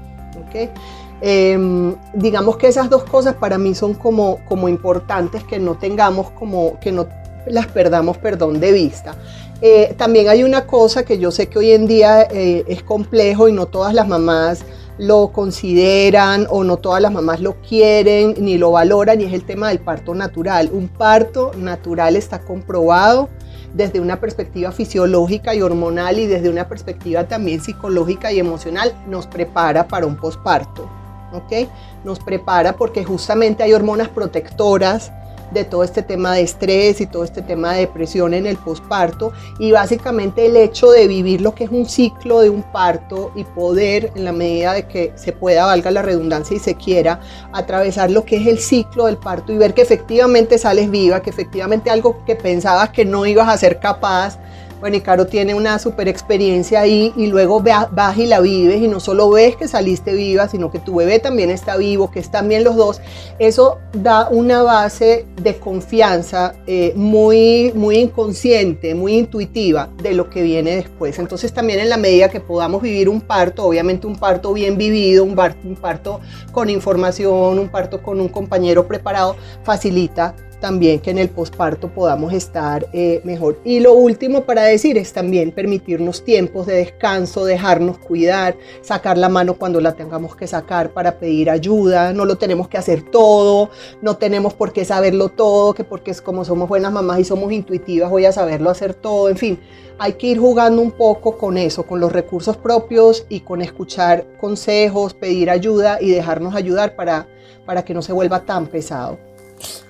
Em, 1.21 1.97
digamos 2.15 2.57
que 2.57 2.69
esas 2.69 2.89
dos 2.89 3.03
cosas 3.03 3.35
para 3.35 3.59
mí 3.59 3.75
son 3.75 3.95
como, 3.95 4.39
como 4.47 4.69
importantes 4.69 5.43
que 5.43 5.59
no 5.59 5.75
tengamos 5.75 6.31
como, 6.31 6.79
que 6.79 6.93
no 6.93 7.09
las 7.49 7.67
perdamos, 7.67 8.17
perdón, 8.19 8.61
de 8.61 8.71
vista. 8.71 9.17
Eh, 9.61 9.95
también 9.99 10.29
hay 10.29 10.45
una 10.45 10.65
cosa 10.65 11.05
que 11.05 11.19
yo 11.19 11.33
sé 11.33 11.49
que 11.49 11.59
hoy 11.59 11.73
en 11.73 11.89
día 11.89 12.23
eh, 12.31 12.63
es 12.69 12.85
complejo 12.85 13.49
y 13.49 13.53
no 13.53 13.67
todas 13.67 13.93
las 13.93 14.07
mamás 14.07 14.65
lo 14.99 15.33
consideran 15.33 16.47
o 16.51 16.63
no 16.63 16.77
todas 16.77 17.03
las 17.03 17.13
mamás 17.13 17.41
lo 17.41 17.55
quieren 17.61 18.35
ni 18.39 18.59
lo 18.59 18.73
valoran 18.73 19.21
y 19.21 19.25
es 19.25 19.33
el 19.33 19.45
tema 19.45 19.69
del 19.69 19.81
parto 19.81 20.15
natural. 20.15 20.71
Un 20.73 20.87
parto 20.87 21.51
natural 21.57 22.15
está 22.15 22.39
comprobado 22.41 23.29
desde 23.75 24.01
una 24.01 24.21
perspectiva 24.21 24.73
fisiológica 24.73 25.55
y 25.55 25.63
hormonal 25.63 26.19
y 26.19 26.27
desde 26.27 26.49
una 26.49 26.69
perspectiva 26.69 27.25
también 27.25 27.61
psicológica 27.61 28.33
y 28.33 28.39
emocional, 28.39 28.93
nos 29.07 29.27
prepara 29.27 29.89
para 29.89 30.07
un 30.07 30.17
posparto. 30.17 30.89
¿ok? 31.33 31.69
Nos 32.05 32.19
prepara 32.21 32.75
porque 32.77 33.05
justamente 33.05 33.63
hay 33.63 33.73
hormonas 33.73 34.09
protectoras 34.09 35.13
de 35.51 35.65
todo 35.65 35.85
este 35.85 36.03
tema 36.03 36.35
de 36.35 36.43
estrés 36.43 37.01
y 37.01 37.07
todo 37.07 37.25
este 37.25 37.43
tema 37.43 37.73
de 37.73 37.81
depresión 37.81 38.35
en 38.35 38.47
el 38.47 38.57
posparto. 38.57 39.33
Y 39.59 39.73
básicamente 39.73 40.47
el 40.47 40.57
hecho 40.57 40.91
de 40.91 41.07
vivir 41.07 41.41
lo 41.41 41.55
que 41.55 41.65
es 41.65 41.71
un 41.71 41.87
ciclo 41.87 42.41
de 42.41 42.51
un 42.51 42.63
parto 42.63 43.33
y 43.35 43.45
poder 43.45 44.13
en 44.15 44.25
la 44.25 44.33
medida 44.33 44.73
de 44.75 44.87
que 44.87 45.13
se 45.17 45.33
pueda, 45.33 45.67
valga 45.67 45.91
la 45.91 46.03
redundancia 46.03 46.57
y 46.57 46.61
se 46.61 46.75
quiera, 46.75 47.21
atravesar 47.53 48.11
lo 48.11 48.25
que 48.25 48.37
es 48.37 48.47
el 48.47 48.59
ciclo 48.59 49.07
del 49.07 49.17
parto 49.17 49.53
y 49.53 49.59
ver 49.59 49.75
que 49.75 49.83
efectivamente 49.83 50.59
sales 50.59 50.91
viva, 50.91 51.21
que 51.23 51.31
efectivamente 51.31 51.91
algo 51.91 52.25
que 52.25 52.37
pensabas 52.37 52.91
que 52.91 53.05
no 53.05 53.27
ibas 53.27 53.49
a 53.49 53.59
ser 53.59 53.81
capaz, 53.81 54.39
bueno, 54.81 54.97
y 54.97 55.01
Caro 55.01 55.27
tiene 55.27 55.55
una 55.55 55.79
super 55.79 56.09
experiencia 56.09 56.81
ahí 56.81 57.13
y 57.17 57.27
luego 57.27 57.61
vas 57.61 58.17
y 58.17 58.27
la 58.27 58.41
vives 58.41 58.81
y 58.81 58.89
no 58.89 59.01
solo 59.01 59.31
ves 59.31 59.57
que 59.57 59.67
saliste 59.67 60.15
viva, 60.15 60.49
sino 60.49 60.71
que 60.71 60.79
tu 60.79 60.95
bebé 60.95 61.19
también 61.19 61.51
está 61.51 61.77
vivo, 61.77 62.11
que 62.11 62.21
están 62.21 62.49
bien 62.49 62.63
los 62.63 62.77
dos. 62.77 63.01
Eso 63.39 63.79
da 63.93 64.29
una 64.31 64.63
base 64.63 65.27
de 65.43 65.57
confianza 65.57 66.55
eh, 66.67 66.93
muy, 66.95 67.73
muy 67.75 67.99
inconsciente, 67.99 68.95
muy 68.95 69.15
intuitiva 69.15 69.89
de 70.03 70.15
lo 70.15 70.31
que 70.31 70.43
viene 70.43 70.77
después. 70.77 71.19
Entonces 71.19 71.53
también 71.53 71.81
en 71.81 71.89
la 71.89 71.97
medida 71.97 72.29
que 72.29 72.41
podamos 72.41 72.81
vivir 72.81 73.09
un 73.09 73.21
parto, 73.21 73.65
obviamente 73.65 74.07
un 74.07 74.17
parto 74.17 74.53
bien 74.53 74.79
vivido, 74.79 75.25
un, 75.25 75.37
un 75.65 75.77
parto 75.77 76.21
con 76.53 76.71
información, 76.71 77.59
un 77.59 77.69
parto 77.69 78.03
con 78.03 78.21
un 78.21 78.29
compañero 78.29 78.87
preparado, 78.87 79.37
facilita 79.65 80.35
también 80.61 81.01
que 81.01 81.11
en 81.11 81.19
el 81.19 81.29
posparto 81.29 81.89
podamos 81.89 82.33
estar 82.33 82.87
eh, 82.93 83.21
mejor. 83.25 83.59
Y 83.65 83.81
lo 83.81 83.93
último 83.95 84.45
para 84.45 84.65
decir 84.65 84.99
es 84.99 85.13
también 85.13 85.53
permitirnos 85.53 86.25
tiempos 86.25 86.67
de 86.67 86.75
descanso, 86.75 87.45
dejarnos 87.45 87.99
cuidar, 87.99 88.57
sacar 88.81 89.19
la 89.19 89.29
mano 89.29 89.55
cuando 89.55 89.81
la 89.81 89.95
tengamos 89.95 90.37
que 90.37 90.47
sacar 90.47 90.91
para 90.91 91.19
pedir 91.19 91.51
ayuda, 91.51 92.13
no 92.13 92.25
lo 92.25 92.37
tenemos 92.37 92.69
que 92.69 92.79
hacer 92.79 93.03
todo, 93.03 93.71
no 94.03 94.17
tenemos 94.17 94.55
por 94.55 94.73
qué 94.73 94.85
saberlo 94.85 95.29
todo, 95.29 95.75
que 95.75 95.85
porque 95.85 96.11
es 96.11 96.21
como 96.21 96.45
somos 96.45 96.69
buenas 96.69 96.93
mamás 96.93 97.21
y 97.21 97.25
somos 97.25 97.53
intuitivas 97.53 98.11
voy 98.11 98.25
a 98.25 98.33
saberlo 98.33 98.71
hacer 98.71 98.95
todo, 98.95 99.29
en 99.29 99.37
fin, 99.37 99.59
hay 99.99 100.15
que 100.15 100.29
ir 100.29 100.39
jugando 100.39 100.81
un 100.81 100.93
poco 100.93 101.37
con 101.37 101.59
eso, 101.59 101.85
con 101.85 102.01
los 102.01 102.13
recursos 102.13 102.57
propios 102.57 103.27
y 103.29 103.41
con 103.41 103.63
escuchar 103.63 104.27
consejos, 104.41 105.15
pedir 105.15 105.51
ayuda 105.51 105.99
y 106.01 106.11
dejarnos 106.11 106.55
ayudar 106.55 106.95
para, 106.95 107.27
para 107.67 107.85
que 107.85 107.95
no 107.95 108.03
se 108.03 108.13
vuelva 108.13 108.45
tan 108.45 108.67
pesado. 108.67 109.28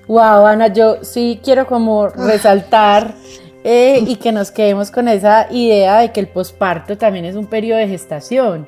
Wow, 0.06 0.46
Ana, 0.46 0.68
yo 0.68 1.04
sí 1.04 1.40
quiero 1.42 1.66
como 1.66 2.04
ah. 2.04 2.12
resaltar 2.16 3.14
eh, 3.64 4.02
y 4.06 4.16
que 4.16 4.32
nos 4.32 4.50
quedemos 4.50 4.90
con 4.90 5.08
esa 5.08 5.48
idea 5.50 5.98
de 5.98 6.12
que 6.12 6.20
el 6.20 6.28
posparto 6.28 6.96
también 6.96 7.24
es 7.24 7.36
un 7.36 7.46
periodo 7.46 7.78
de 7.78 7.88
gestación, 7.88 8.66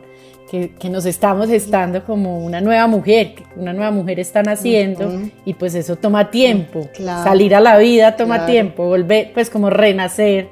que, 0.50 0.90
nos 0.90 1.06
estamos 1.06 1.48
gestando 1.48 2.04
como 2.04 2.44
una 2.44 2.60
nueva 2.60 2.88
mujer, 2.88 3.34
una 3.54 3.72
nueva 3.72 3.92
mujer 3.92 4.18
está 4.18 4.42
naciendo 4.42 5.08
y 5.44 5.54
pues 5.54 5.76
eso 5.76 5.94
toma 5.94 6.30
tiempo, 6.30 6.88
salir 7.22 7.54
a 7.54 7.60
la 7.60 7.78
vida 7.78 8.16
toma 8.16 8.46
tiempo, 8.46 8.84
volver 8.86 9.30
pues 9.32 9.48
como 9.48 9.70
renacer 9.70 10.48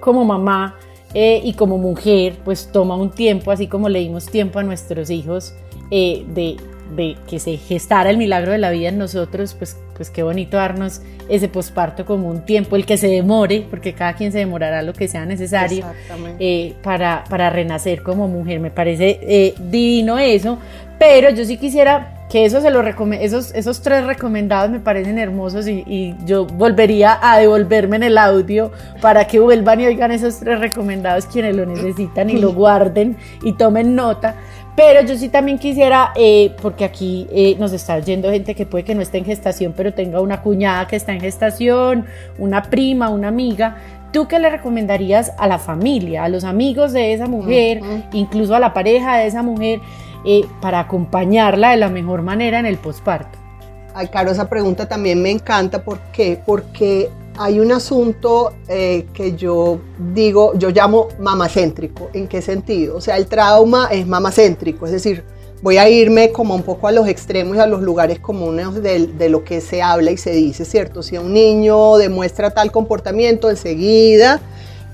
como 0.00 0.24
mamá 0.24 0.78
eh, 1.12 1.42
y 1.44 1.52
como 1.52 1.76
mujer 1.76 2.38
pues 2.42 2.70
toma 2.72 2.96
un 2.96 3.10
tiempo, 3.10 3.50
así 3.50 3.68
como 3.68 3.90
le 3.90 3.98
dimos 3.98 4.26
tiempo 4.26 4.60
a 4.60 4.62
nuestros 4.62 5.10
hijos 5.10 5.54
eh, 5.90 6.24
de 6.28 6.56
de 6.94 7.16
que 7.28 7.38
se 7.38 7.56
gestara 7.56 8.10
el 8.10 8.16
milagro 8.16 8.52
de 8.52 8.58
la 8.58 8.70
vida 8.70 8.88
en 8.88 8.98
nosotros, 8.98 9.54
pues, 9.54 9.76
pues 9.96 10.10
qué 10.10 10.22
bonito 10.22 10.56
darnos 10.56 11.00
ese 11.28 11.48
posparto 11.48 12.04
como 12.04 12.28
un 12.28 12.44
tiempo, 12.44 12.76
el 12.76 12.86
que 12.86 12.96
se 12.96 13.08
demore, 13.08 13.66
porque 13.68 13.94
cada 13.94 14.14
quien 14.14 14.32
se 14.32 14.38
demorará 14.38 14.82
lo 14.82 14.92
que 14.92 15.08
sea 15.08 15.24
necesario 15.24 15.86
eh, 16.38 16.74
para, 16.82 17.24
para 17.28 17.50
renacer 17.50 18.02
como 18.02 18.28
mujer. 18.28 18.60
Me 18.60 18.70
parece 18.70 19.18
eh, 19.22 19.54
divino 19.58 20.18
eso, 20.18 20.58
pero 20.98 21.30
yo 21.30 21.44
sí 21.44 21.56
quisiera 21.56 22.14
que 22.30 22.44
eso 22.44 22.60
se 22.60 22.70
lo 22.70 22.82
esos, 23.12 23.54
esos 23.54 23.80
tres 23.80 24.04
recomendados 24.06 24.70
me 24.70 24.80
parecen 24.80 25.18
hermosos 25.18 25.68
y, 25.68 25.84
y, 25.86 26.16
yo 26.24 26.46
volvería 26.46 27.18
a 27.22 27.38
devolverme 27.38 27.96
en 27.96 28.02
el 28.02 28.18
audio 28.18 28.72
para 29.00 29.26
que 29.26 29.38
vuelvan 29.38 29.80
y 29.80 29.86
oigan 29.86 30.10
esos 30.10 30.40
tres 30.40 30.58
recomendados 30.58 31.26
quienes 31.26 31.54
lo 31.54 31.64
necesitan 31.64 32.30
y 32.30 32.38
lo 32.38 32.52
guarden 32.54 33.16
y 33.42 33.52
tomen 33.52 33.94
nota. 33.94 34.34
Pero 34.76 35.02
yo 35.02 35.16
sí 35.16 35.28
también 35.28 35.58
quisiera, 35.58 36.12
eh, 36.16 36.52
porque 36.60 36.84
aquí 36.84 37.28
eh, 37.30 37.54
nos 37.60 37.72
está 37.72 37.94
oyendo 37.94 38.30
gente 38.30 38.56
que 38.56 38.66
puede 38.66 38.84
que 38.84 38.94
no 38.94 39.02
esté 39.02 39.18
en 39.18 39.24
gestación, 39.24 39.72
pero 39.76 39.94
tenga 39.94 40.20
una 40.20 40.42
cuñada 40.42 40.88
que 40.88 40.96
está 40.96 41.12
en 41.12 41.20
gestación, 41.20 42.06
una 42.38 42.62
prima, 42.62 43.08
una 43.08 43.28
amiga. 43.28 43.76
¿Tú 44.12 44.26
qué 44.26 44.40
le 44.40 44.50
recomendarías 44.50 45.32
a 45.38 45.46
la 45.46 45.58
familia, 45.58 46.24
a 46.24 46.28
los 46.28 46.42
amigos 46.42 46.92
de 46.92 47.12
esa 47.12 47.26
mujer, 47.26 47.80
incluso 48.12 48.54
a 48.54 48.60
la 48.60 48.72
pareja 48.72 49.18
de 49.18 49.26
esa 49.26 49.42
mujer, 49.42 49.80
eh, 50.24 50.44
para 50.60 50.80
acompañarla 50.80 51.70
de 51.70 51.76
la 51.76 51.88
mejor 51.88 52.22
manera 52.22 52.58
en 52.58 52.66
el 52.66 52.76
posparto? 52.76 53.38
Ay, 53.94 54.08
Caro, 54.08 54.32
esa 54.32 54.48
pregunta 54.48 54.88
también 54.88 55.22
me 55.22 55.30
encanta. 55.30 55.82
¿Por 55.82 56.00
qué? 56.12 56.40
Porque 56.44 57.10
hay 57.36 57.60
un 57.60 57.72
asunto 57.72 58.52
eh, 58.68 59.06
que 59.12 59.34
yo 59.36 59.80
digo, 60.14 60.54
yo 60.56 60.70
llamo 60.70 61.08
mamacéntrico. 61.18 62.10
¿En 62.12 62.28
qué 62.28 62.42
sentido? 62.42 62.96
O 62.96 63.00
sea, 63.00 63.16
el 63.16 63.26
trauma 63.26 63.88
es 63.90 64.06
mamacéntrico, 64.06 64.86
es 64.86 64.92
decir, 64.92 65.24
voy 65.62 65.78
a 65.78 65.88
irme 65.88 66.30
como 66.30 66.54
un 66.54 66.62
poco 66.62 66.88
a 66.88 66.92
los 66.92 67.08
extremos 67.08 67.56
y 67.56 67.60
a 67.60 67.66
los 67.66 67.82
lugares 67.82 68.18
comunes 68.18 68.74
de, 68.82 69.06
de 69.06 69.28
lo 69.28 69.44
que 69.44 69.60
se 69.60 69.82
habla 69.82 70.10
y 70.10 70.16
se 70.16 70.30
dice, 70.30 70.64
¿cierto? 70.64 71.02
Si 71.02 71.16
un 71.16 71.32
niño 71.32 71.96
demuestra 71.96 72.50
tal 72.50 72.70
comportamiento, 72.70 73.50
enseguida 73.50 74.40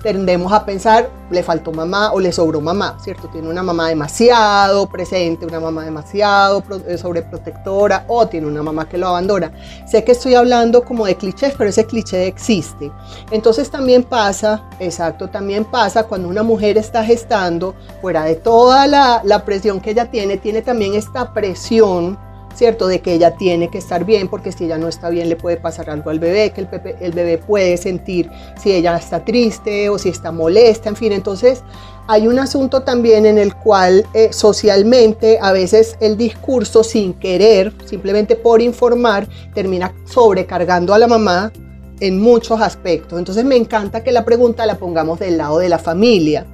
tendemos 0.03 0.53
a 0.53 0.65
pensar, 0.65 1.11
le 1.31 1.43
faltó 1.43 1.73
mamá 1.73 2.13
o 2.13 2.21
le 2.21 2.33
sobró 2.33 2.61
mamá, 2.61 2.97
¿cierto? 3.03 3.29
Tiene 3.29 3.49
una 3.49 3.63
mamá 3.63 3.89
demasiado 3.89 4.89
presente, 4.89 5.47
una 5.47 5.61
mamá 5.61 5.85
demasiado 5.85 6.63
eh, 6.87 6.99
sobreprotectora 6.99 8.05
o 8.09 8.27
tiene 8.27 8.47
una 8.47 8.63
mamá 8.63 8.89
que 8.89 8.99
lo 8.99 9.09
abandona. 9.09 9.53
Sé 9.87 10.03
que 10.05 10.13
estoy 10.13 10.35
hablando 10.35 10.85
como 10.85 11.07
de 11.07 11.17
clichés, 11.17 11.55
pero 11.57 11.71
ese 11.71 11.85
cliché 11.85 12.27
existe. 12.27 12.91
Entonces 13.31 13.71
también 13.71 14.03
pasa, 14.03 14.69
exacto, 14.79 15.29
también 15.29 15.65
pasa 15.65 16.05
cuando 16.05 16.29
una 16.29 16.43
mujer 16.43 16.79
está 16.79 17.05
gestando, 17.05 17.75
fuera 18.01 18.25
de 18.25 18.37
toda 18.37 18.87
la, 18.87 19.21
la 19.25 19.45
presión 19.45 19.81
que 19.81 19.91
ella 19.91 20.11
tiene, 20.11 20.39
tiene 20.39 20.63
también 20.63 20.95
esta 20.95 21.33
presión 21.33 22.19
¿cierto? 22.55 22.87
De 22.87 23.01
que 23.01 23.15
ella 23.15 23.37
tiene 23.37 23.69
que 23.69 23.79
estar 23.79 24.05
bien, 24.05 24.29
porque 24.29 24.53
si 24.53 24.65
ella 24.65 24.79
no 24.79 24.89
está 24.89 25.09
bien 25.09 25.29
le 25.29 25.37
puede 25.37 25.57
pasar 25.57 25.91
algo 25.91 26.11
al 26.11 26.19
bebé, 26.19 26.51
que 26.51 26.61
el 27.01 27.13
bebé, 27.13 27.39
puede 27.39 27.77
sentir 27.77 28.31
si 28.61 28.73
ella 28.73 28.97
está 28.97 29.25
triste 29.25 29.89
o 29.89 29.99
si 29.99 30.09
está 30.09 30.33
molesta, 30.33 30.89
en 30.89 30.97
fin. 30.97 31.13
Entonces, 31.13 31.63
hay 32.07 32.27
un 32.27 32.39
asunto 32.39 32.83
también 32.83 33.27
en 33.27 33.39
el 33.39 33.55
cual 33.55 34.05
eh, 34.15 34.33
socialmente 34.33 35.39
a 35.41 35.53
veces 35.53 35.97
el 36.01 36.17
discurso 36.17 36.83
sin 36.83 37.15
querer, 37.15 37.73
simplemente 37.85 38.37
por 38.37 38.61
informar, 38.61 39.29
termina 39.55 39.95
sobrecargando 40.07 40.93
a 40.93 40.99
la 40.99 41.07
mamá 41.07 41.53
en 42.01 42.21
muchos 42.21 42.61
aspectos. 42.61 43.19
Entonces 43.19 43.45
me 43.45 43.57
encanta 43.57 44.03
que 44.03 44.11
la 44.11 44.25
pregunta 44.25 44.67
la 44.67 44.77
pongamos 44.77 45.19
del 45.19 45.39
lado 45.39 45.59
de 45.59 45.69
la 45.69 45.79
familia. 45.79 46.47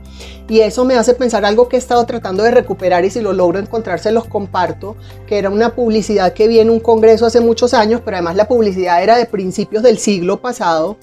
Y 0.48 0.60
eso 0.60 0.84
me 0.84 0.94
hace 0.94 1.14
pensar 1.14 1.44
algo 1.44 1.68
que 1.68 1.76
he 1.76 1.78
estado 1.78 2.04
tratando 2.06 2.42
de 2.42 2.52
recuperar 2.52 3.04
y 3.04 3.10
si 3.10 3.20
lo 3.20 3.32
logro 3.32 3.58
encontrar 3.58 3.98
se 3.98 4.12
los 4.12 4.26
comparto, 4.26 4.96
que 5.26 5.38
era 5.38 5.50
una 5.50 5.74
publicidad 5.74 6.32
que 6.32 6.46
vi 6.46 6.60
en 6.60 6.70
un 6.70 6.80
congreso 6.80 7.26
hace 7.26 7.40
muchos 7.40 7.74
años, 7.74 8.00
pero 8.04 8.16
además 8.16 8.36
la 8.36 8.48
publicidad 8.48 9.02
era 9.02 9.16
de 9.16 9.26
principios 9.26 9.82
del 9.82 9.98
siglo 9.98 10.40
pasado 10.40 10.96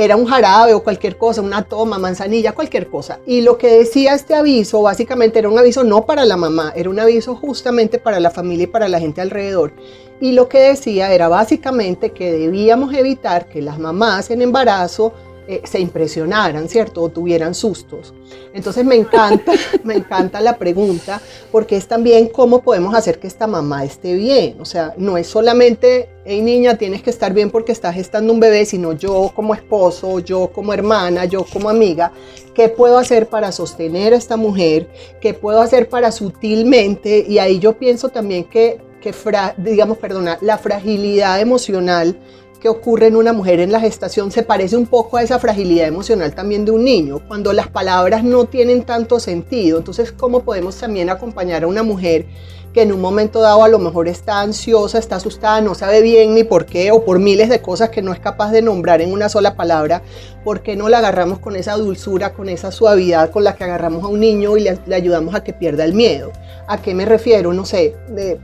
era 0.00 0.14
un 0.14 0.26
jarabe 0.26 0.74
o 0.74 0.84
cualquier 0.84 1.16
cosa, 1.16 1.42
una 1.42 1.64
toma, 1.64 1.98
manzanilla, 1.98 2.52
cualquier 2.52 2.86
cosa. 2.86 3.18
Y 3.26 3.40
lo 3.40 3.58
que 3.58 3.78
decía 3.78 4.14
este 4.14 4.36
aviso 4.36 4.80
básicamente 4.80 5.40
era 5.40 5.48
un 5.48 5.58
aviso 5.58 5.82
no 5.82 6.06
para 6.06 6.24
la 6.24 6.36
mamá, 6.36 6.72
era 6.76 6.88
un 6.88 7.00
aviso 7.00 7.34
justamente 7.34 7.98
para 7.98 8.20
la 8.20 8.30
familia 8.30 8.62
y 8.62 8.68
para 8.68 8.86
la 8.86 9.00
gente 9.00 9.20
alrededor. 9.20 9.72
Y 10.20 10.32
lo 10.32 10.48
que 10.48 10.60
decía 10.60 11.12
era 11.12 11.26
básicamente 11.26 12.12
que 12.12 12.30
debíamos 12.30 12.94
evitar 12.94 13.48
que 13.48 13.60
las 13.60 13.80
mamás 13.80 14.30
en 14.30 14.40
embarazo 14.40 15.14
eh, 15.50 15.62
se 15.64 15.80
impresionaran, 15.80 16.68
¿cierto? 16.68 17.02
O 17.02 17.08
tuvieran 17.08 17.54
sustos. 17.54 18.12
Entonces 18.52 18.84
me 18.84 18.96
encanta, 18.96 19.52
me 19.82 19.94
encanta 19.94 20.42
la 20.42 20.58
pregunta, 20.58 21.22
porque 21.50 21.78
es 21.78 21.88
también 21.88 22.28
cómo 22.28 22.60
podemos 22.60 22.94
hacer 22.94 23.18
que 23.18 23.26
esta 23.26 23.46
mamá 23.46 23.82
esté 23.82 24.12
bien. 24.12 24.60
O 24.60 24.66
sea, 24.66 24.92
no 24.98 25.16
es 25.16 25.26
solamente, 25.26 26.10
hey 26.26 26.42
niña, 26.42 26.76
tienes 26.76 27.02
que 27.02 27.08
estar 27.08 27.32
bien 27.32 27.50
porque 27.50 27.72
estás 27.72 27.94
gestando 27.94 28.30
un 28.30 28.40
bebé, 28.40 28.66
sino 28.66 28.92
yo 28.92 29.32
como 29.34 29.54
esposo, 29.54 30.18
yo 30.18 30.50
como 30.52 30.74
hermana, 30.74 31.24
yo 31.24 31.46
como 31.50 31.70
amiga, 31.70 32.12
¿qué 32.52 32.68
puedo 32.68 32.98
hacer 32.98 33.30
para 33.30 33.50
sostener 33.50 34.12
a 34.12 34.18
esta 34.18 34.36
mujer? 34.36 34.86
¿Qué 35.18 35.32
puedo 35.32 35.62
hacer 35.62 35.88
para 35.88 36.12
sutilmente? 36.12 37.24
Y 37.26 37.38
ahí 37.38 37.58
yo 37.58 37.78
pienso 37.78 38.10
también 38.10 38.44
que, 38.44 38.82
que 39.00 39.14
digamos, 39.56 39.96
perdona, 39.96 40.36
la 40.42 40.58
fragilidad 40.58 41.40
emocional 41.40 42.18
que 42.60 42.68
ocurre 42.68 43.06
en 43.06 43.16
una 43.16 43.32
mujer 43.32 43.60
en 43.60 43.72
la 43.72 43.80
gestación 43.80 44.30
se 44.30 44.42
parece 44.42 44.76
un 44.76 44.86
poco 44.86 45.16
a 45.16 45.22
esa 45.22 45.38
fragilidad 45.38 45.86
emocional 45.86 46.34
también 46.34 46.64
de 46.64 46.72
un 46.72 46.84
niño, 46.84 47.20
cuando 47.28 47.52
las 47.52 47.68
palabras 47.68 48.24
no 48.24 48.46
tienen 48.46 48.82
tanto 48.82 49.20
sentido. 49.20 49.78
Entonces, 49.78 50.12
¿cómo 50.12 50.42
podemos 50.42 50.76
también 50.76 51.10
acompañar 51.10 51.62
a 51.62 51.68
una 51.68 51.82
mujer 51.82 52.26
en 52.82 52.92
un 52.92 53.00
momento 53.00 53.40
dado 53.40 53.62
a 53.62 53.68
lo 53.68 53.78
mejor 53.78 54.08
está 54.08 54.40
ansiosa, 54.40 54.98
está 54.98 55.16
asustada, 55.16 55.60
no 55.60 55.74
sabe 55.74 56.00
bien 56.02 56.34
ni 56.34 56.44
por 56.44 56.66
qué, 56.66 56.90
o 56.90 57.04
por 57.04 57.18
miles 57.18 57.48
de 57.48 57.60
cosas 57.60 57.90
que 57.90 58.02
no 58.02 58.12
es 58.12 58.20
capaz 58.20 58.50
de 58.50 58.62
nombrar 58.62 59.00
en 59.00 59.12
una 59.12 59.28
sola 59.28 59.54
palabra, 59.56 60.02
¿por 60.44 60.62
qué 60.62 60.76
no 60.76 60.88
la 60.88 60.98
agarramos 60.98 61.38
con 61.38 61.56
esa 61.56 61.74
dulzura, 61.74 62.32
con 62.32 62.48
esa 62.48 62.70
suavidad 62.70 63.30
con 63.30 63.44
la 63.44 63.54
que 63.54 63.64
agarramos 63.64 64.04
a 64.04 64.08
un 64.08 64.20
niño 64.20 64.56
y 64.56 64.60
le, 64.60 64.78
ayudamos 64.94 65.34
a 65.34 65.44
que 65.44 65.52
pierda 65.52 65.84
el 65.84 65.94
miedo? 65.94 66.32
¿A 66.66 66.80
qué 66.80 66.94
me 66.94 67.04
refiero? 67.04 67.52
No 67.52 67.64
sé, 67.64 67.94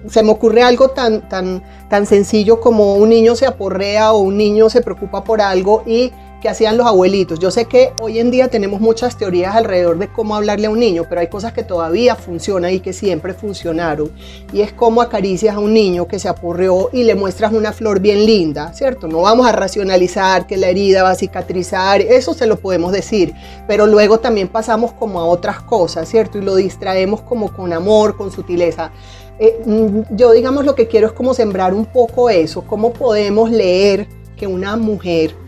se 0.08 0.22
me 0.22 0.30
ocurre 0.30 0.62
algo 0.62 0.88
tan, 0.88 1.28
tan, 1.28 1.62
tan 1.88 2.06
sencillo 2.06 2.60
como 2.60 2.96
un 2.96 3.08
niño 3.10 3.36
se 3.36 3.46
aporrea 3.46 4.12
o 4.12 4.18
un 4.18 4.36
niño 4.36 4.70
se 4.70 4.80
preocupa 4.80 5.24
por 5.24 5.40
algo 5.40 5.82
y 5.86 6.12
que 6.44 6.50
hacían 6.50 6.76
los 6.76 6.86
abuelitos. 6.86 7.38
Yo 7.38 7.50
sé 7.50 7.64
que 7.64 7.94
hoy 8.02 8.18
en 8.18 8.30
día 8.30 8.48
tenemos 8.48 8.78
muchas 8.78 9.16
teorías 9.16 9.56
alrededor 9.56 9.96
de 9.96 10.08
cómo 10.08 10.36
hablarle 10.36 10.66
a 10.66 10.70
un 10.70 10.78
niño, 10.78 11.06
pero 11.08 11.22
hay 11.22 11.28
cosas 11.28 11.54
que 11.54 11.62
todavía 11.62 12.16
funcionan 12.16 12.70
y 12.70 12.80
que 12.80 12.92
siempre 12.92 13.32
funcionaron. 13.32 14.12
Y 14.52 14.60
es 14.60 14.70
como 14.70 15.00
acaricias 15.00 15.54
a 15.54 15.58
un 15.58 15.72
niño 15.72 16.06
que 16.06 16.18
se 16.18 16.28
aporreó 16.28 16.90
y 16.92 17.04
le 17.04 17.14
muestras 17.14 17.54
una 17.54 17.72
flor 17.72 17.98
bien 17.98 18.26
linda, 18.26 18.74
¿cierto? 18.74 19.08
No 19.08 19.22
vamos 19.22 19.46
a 19.46 19.52
racionalizar 19.52 20.46
que 20.46 20.58
la 20.58 20.68
herida 20.68 21.02
va 21.02 21.12
a 21.12 21.14
cicatrizar, 21.14 22.02
eso 22.02 22.34
se 22.34 22.46
lo 22.46 22.56
podemos 22.56 22.92
decir, 22.92 23.32
pero 23.66 23.86
luego 23.86 24.18
también 24.18 24.48
pasamos 24.48 24.92
como 24.92 25.20
a 25.20 25.24
otras 25.24 25.62
cosas, 25.62 26.06
¿cierto? 26.10 26.36
Y 26.36 26.42
lo 26.42 26.56
distraemos 26.56 27.22
como 27.22 27.54
con 27.54 27.72
amor, 27.72 28.18
con 28.18 28.30
sutileza. 28.30 28.92
Eh, 29.38 29.62
mm, 29.64 30.14
yo 30.14 30.32
digamos 30.32 30.66
lo 30.66 30.74
que 30.74 30.88
quiero 30.88 31.06
es 31.06 31.14
como 31.14 31.32
sembrar 31.32 31.72
un 31.72 31.86
poco 31.86 32.28
eso, 32.28 32.66
cómo 32.66 32.92
podemos 32.92 33.50
leer 33.50 34.06
que 34.36 34.46
una 34.46 34.76
mujer 34.76 35.42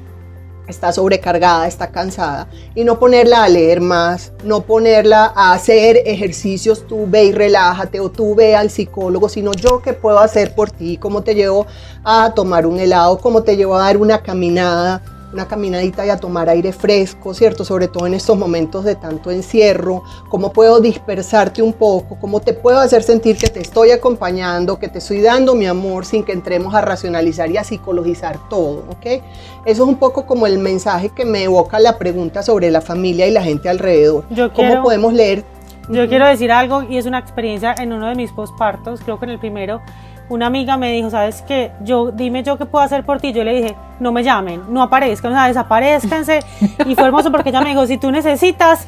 está 0.68 0.92
sobrecargada, 0.92 1.66
está 1.66 1.90
cansada, 1.90 2.48
y 2.74 2.84
no 2.84 2.98
ponerla 2.98 3.44
a 3.44 3.48
leer 3.48 3.80
más, 3.80 4.32
no 4.44 4.62
ponerla 4.62 5.32
a 5.34 5.52
hacer 5.52 6.02
ejercicios, 6.04 6.86
tú 6.86 7.06
ve 7.08 7.24
y 7.24 7.32
relájate, 7.32 8.00
o 8.00 8.10
tú 8.10 8.34
ve 8.34 8.56
al 8.56 8.70
psicólogo, 8.70 9.28
sino 9.28 9.52
yo 9.52 9.80
qué 9.82 9.92
puedo 9.92 10.18
hacer 10.18 10.54
por 10.54 10.70
ti, 10.70 10.96
cómo 10.96 11.22
te 11.22 11.34
llevo 11.34 11.66
a 12.04 12.32
tomar 12.34 12.66
un 12.66 12.78
helado, 12.78 13.18
cómo 13.18 13.42
te 13.42 13.56
llevo 13.56 13.76
a 13.76 13.84
dar 13.84 13.96
una 13.96 14.22
caminada, 14.22 15.02
una 15.32 15.46
caminadita 15.46 16.06
y 16.06 16.10
a 16.10 16.16
tomar 16.16 16.48
aire 16.48 16.72
fresco, 16.72 17.34
¿cierto? 17.34 17.64
Sobre 17.64 17.88
todo 17.88 18.06
en 18.06 18.14
estos 18.14 18.36
momentos 18.36 18.84
de 18.84 18.94
tanto 18.94 19.30
encierro, 19.30 20.02
cómo 20.28 20.52
puedo 20.52 20.80
dispersarte 20.80 21.62
un 21.62 21.72
poco, 21.72 22.16
cómo 22.20 22.40
te 22.40 22.52
puedo 22.52 22.78
hacer 22.78 23.02
sentir 23.02 23.36
que 23.36 23.48
te 23.48 23.60
estoy 23.60 23.90
acompañando, 23.90 24.78
que 24.78 24.88
te 24.88 24.98
estoy 24.98 25.20
dando 25.20 25.54
mi 25.54 25.66
amor 25.66 26.04
sin 26.04 26.24
que 26.24 26.32
entremos 26.32 26.74
a 26.74 26.80
racionalizar 26.80 27.50
y 27.50 27.56
a 27.56 27.64
psicologizar 27.64 28.48
todo, 28.48 28.84
¿ok? 28.90 29.06
Eso 29.06 29.22
es 29.64 29.80
un 29.80 29.96
poco 29.96 30.26
como 30.26 30.46
el 30.46 30.58
mensaje 30.58 31.10
que 31.10 31.24
me 31.24 31.44
evoca 31.44 31.78
la 31.78 31.98
pregunta 31.98 32.42
sobre 32.42 32.70
la 32.70 32.80
familia 32.80 33.26
y 33.26 33.30
la 33.30 33.42
gente 33.42 33.68
alrededor. 33.68 34.24
¿Cómo 34.54 34.82
podemos 34.82 35.12
leer? 35.12 35.44
Yo 35.88 36.08
quiero 36.08 36.26
decir 36.26 36.50
algo 36.50 36.82
y 36.82 36.96
es 36.96 37.06
una 37.06 37.18
experiencia 37.18 37.74
en 37.78 37.92
uno 37.92 38.08
de 38.08 38.16
mis 38.16 38.32
postpartos, 38.32 39.00
creo 39.00 39.18
que 39.18 39.26
en 39.26 39.30
el 39.30 39.38
primero 39.38 39.80
una 40.28 40.46
amiga 40.46 40.76
me 40.76 40.92
dijo, 40.92 41.10
¿sabes 41.10 41.42
qué? 41.42 41.72
Yo, 41.82 42.10
dime 42.10 42.42
yo 42.42 42.58
qué 42.58 42.66
puedo 42.66 42.84
hacer 42.84 43.04
por 43.04 43.20
ti. 43.20 43.32
Yo 43.32 43.44
le 43.44 43.54
dije, 43.54 43.76
no 44.00 44.12
me 44.12 44.22
llamen, 44.22 44.62
no 44.68 44.82
aparezcan, 44.82 45.32
o 45.32 45.34
sea, 45.34 45.46
desaparezcanse. 45.48 46.40
Y 46.86 46.94
fue 46.94 47.04
hermoso 47.04 47.30
porque 47.30 47.50
ella 47.50 47.60
me 47.60 47.70
dijo, 47.70 47.86
si 47.86 47.98
tú 47.98 48.10
necesitas, 48.10 48.86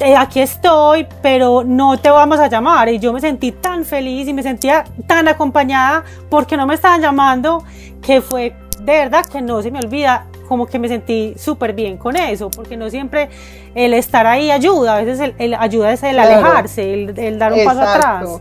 eh, 0.00 0.16
aquí 0.16 0.40
estoy, 0.40 1.06
pero 1.20 1.62
no 1.64 1.98
te 1.98 2.10
vamos 2.10 2.38
a 2.38 2.48
llamar. 2.48 2.88
Y 2.88 2.98
yo 2.98 3.12
me 3.12 3.20
sentí 3.20 3.52
tan 3.52 3.84
feliz 3.84 4.28
y 4.28 4.34
me 4.34 4.42
sentía 4.42 4.84
tan 5.06 5.28
acompañada 5.28 6.04
porque 6.30 6.56
no 6.56 6.66
me 6.66 6.74
estaban 6.74 7.00
llamando, 7.00 7.64
que 8.00 8.20
fue 8.20 8.54
de 8.80 8.92
verdad 8.92 9.24
que 9.26 9.40
no 9.40 9.62
se 9.62 9.70
me 9.70 9.78
olvida 9.78 10.26
como 10.48 10.66
que 10.66 10.78
me 10.78 10.88
sentí 10.88 11.34
súper 11.38 11.72
bien 11.72 11.96
con 11.96 12.16
eso, 12.16 12.50
porque 12.50 12.76
no 12.76 12.90
siempre 12.90 13.30
el 13.74 13.94
estar 13.94 14.26
ahí 14.26 14.50
ayuda, 14.50 14.96
a 14.96 15.02
veces 15.02 15.32
el, 15.38 15.54
ayuda 15.54 15.92
es 15.92 16.02
el 16.02 16.18
alejarse, 16.18 16.92
el, 16.92 17.38
dar 17.38 17.52
un 17.52 17.64
paso 17.64 17.80
atrás. 17.80 18.40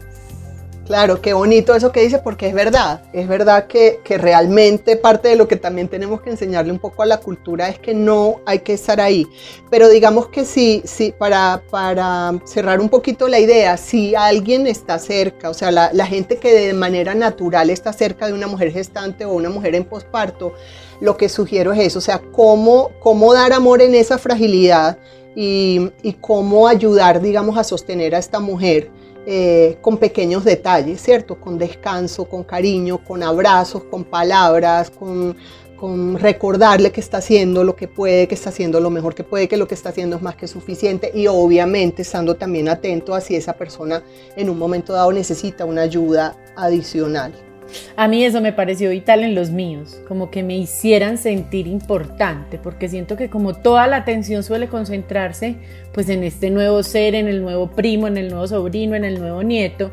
Claro, 0.91 1.21
qué 1.21 1.31
bonito 1.31 1.73
eso 1.73 1.93
que 1.93 2.01
dice, 2.01 2.19
porque 2.19 2.47
es 2.47 2.53
verdad, 2.53 3.01
es 3.13 3.25
verdad 3.25 3.67
que, 3.67 4.01
que, 4.03 4.17
realmente 4.17 4.97
parte 4.97 5.29
de 5.29 5.37
lo 5.37 5.47
que 5.47 5.55
también 5.55 5.87
tenemos 5.87 6.19
que 6.19 6.31
enseñarle 6.31 6.69
un 6.69 6.79
poco 6.79 7.01
a 7.01 7.05
la 7.05 7.21
cultura 7.21 7.69
es 7.69 7.79
que 7.79 7.93
no 7.93 8.41
hay 8.45 8.59
que 8.59 8.73
estar 8.73 8.99
ahí. 8.99 9.25
Pero 9.69 9.87
digamos 9.87 10.27
que 10.27 10.43
sí, 10.43 10.81
sí 10.83 11.13
para, 11.17 11.63
para 11.71 12.33
cerrar 12.43 12.81
un 12.81 12.89
poquito 12.89 13.29
la 13.29 13.39
idea, 13.39 13.77
si 13.77 14.15
alguien 14.15 14.67
está 14.67 14.99
cerca, 14.99 15.49
o 15.49 15.53
sea, 15.53 15.71
la, 15.71 16.05
gente 16.05 16.39
que 16.39 16.53
de 16.53 16.73
manera 16.73 17.15
natural 17.15 17.69
está 17.69 17.93
cerca 17.93 18.27
de 18.27 18.33
una 18.33 18.47
mujer 18.47 18.73
gestante 18.73 19.23
o 19.23 19.31
una 19.31 19.49
mujer 19.49 19.75
en 19.75 19.85
posparto, 19.85 20.55
lo 20.99 21.15
que 21.15 21.29
sugiero 21.29 21.71
es 21.71 21.79
eso, 21.79 21.99
o 21.99 22.01
sea, 22.01 22.19
cómo, 22.33 22.91
cómo 22.99 23.33
dar 23.33 23.53
amor 23.53 23.81
en 23.81 23.95
esa 23.95 24.17
fragilidad 24.17 24.97
y, 25.37 25.89
y 26.03 26.11
cómo 26.19 26.67
ayudar, 26.67 27.21
digamos, 27.21 27.57
a 27.57 27.63
sostener 27.63 28.13
a 28.13 28.17
esta 28.17 28.41
mujer 28.41 28.91
eh, 29.25 29.77
con 29.81 29.97
pequeños 29.97 30.43
detalles, 30.43 31.01
¿cierto? 31.01 31.39
Con 31.39 31.57
descanso, 31.57 32.25
con 32.25 32.43
cariño, 32.43 33.03
con 33.03 33.21
abrazos, 33.21 33.83
con 33.83 34.03
palabras, 34.03 34.89
con, 34.89 35.35
con 35.81 36.17
recordarle 36.17 36.91
que 36.91 37.01
está 37.01 37.17
haciendo 37.17 37.63
lo 37.63 37.75
que 37.75 37.87
puede, 37.87 38.27
que 38.27 38.35
está 38.35 38.49
haciendo 38.49 38.79
lo 38.79 38.89
mejor 38.89 39.13
que 39.13 39.23
puede, 39.23 39.47
que 39.47 39.57
lo 39.57 39.67
que 39.67 39.75
está 39.75 39.89
haciendo 39.89 40.15
es 40.15 40.21
más 40.21 40.35
que 40.35 40.47
suficiente 40.47 41.11
y 41.13 41.27
obviamente 41.27 42.03
estando 42.03 42.35
también 42.35 42.69
atento 42.69 43.13
a 43.13 43.21
si 43.21 43.35
esa 43.35 43.53
persona 43.53 44.03
en 44.35 44.49
un 44.49 44.57
momento 44.57 44.93
dado 44.93 45.11
necesita 45.11 45.65
una 45.65 45.81
ayuda 45.81 46.35
adicional. 46.55 47.50
A 47.95 48.07
mí 48.07 48.23
eso 48.23 48.41
me 48.41 48.53
pareció 48.53 48.89
vital 48.89 49.23
en 49.23 49.35
los 49.35 49.49
míos, 49.49 49.99
como 50.07 50.29
que 50.31 50.43
me 50.43 50.57
hicieran 50.57 51.17
sentir 51.17 51.67
importante, 51.67 52.57
porque 52.57 52.89
siento 52.89 53.17
que 53.17 53.29
como 53.29 53.53
toda 53.53 53.87
la 53.87 53.97
atención 53.97 54.43
suele 54.43 54.67
concentrarse 54.67 55.55
pues 55.93 56.09
en 56.09 56.23
este 56.23 56.49
nuevo 56.49 56.83
ser, 56.83 57.15
en 57.15 57.27
el 57.27 57.41
nuevo 57.41 57.71
primo, 57.71 58.07
en 58.07 58.17
el 58.17 58.29
nuevo 58.29 58.47
sobrino, 58.47 58.95
en 58.95 59.05
el 59.05 59.19
nuevo 59.19 59.43
nieto, 59.43 59.91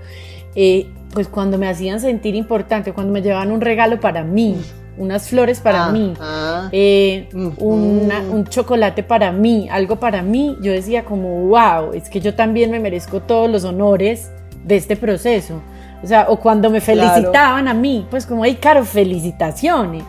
eh, 0.54 0.86
pues 1.12 1.28
cuando 1.28 1.58
me 1.58 1.68
hacían 1.68 2.00
sentir 2.00 2.34
importante, 2.34 2.92
cuando 2.92 3.12
me 3.12 3.22
llevaban 3.22 3.52
un 3.52 3.60
regalo 3.60 4.00
para 4.00 4.24
mí, 4.24 4.56
unas 4.96 5.28
flores 5.28 5.60
para 5.60 5.86
ah, 5.86 5.92
mí, 5.92 6.14
ah. 6.20 6.68
eh, 6.72 7.28
un 7.32 8.44
chocolate 8.48 9.02
para 9.02 9.32
mí, 9.32 9.68
algo 9.70 9.96
para 9.96 10.22
mí, 10.22 10.56
yo 10.60 10.72
decía 10.72 11.04
como, 11.04 11.46
wow, 11.48 11.92
es 11.94 12.10
que 12.10 12.20
yo 12.20 12.34
también 12.34 12.70
me 12.70 12.80
merezco 12.80 13.20
todos 13.20 13.48
los 13.48 13.64
honores 13.64 14.30
de 14.64 14.76
este 14.76 14.96
proceso. 14.96 15.62
O 16.02 16.06
sea, 16.06 16.26
o 16.28 16.38
cuando 16.38 16.70
me 16.70 16.80
felicitaban 16.80 17.68
a 17.68 17.74
mí, 17.74 18.06
pues 18.10 18.24
como, 18.24 18.44
ay, 18.44 18.56
caro, 18.56 18.84
felicitaciones. 18.84 20.04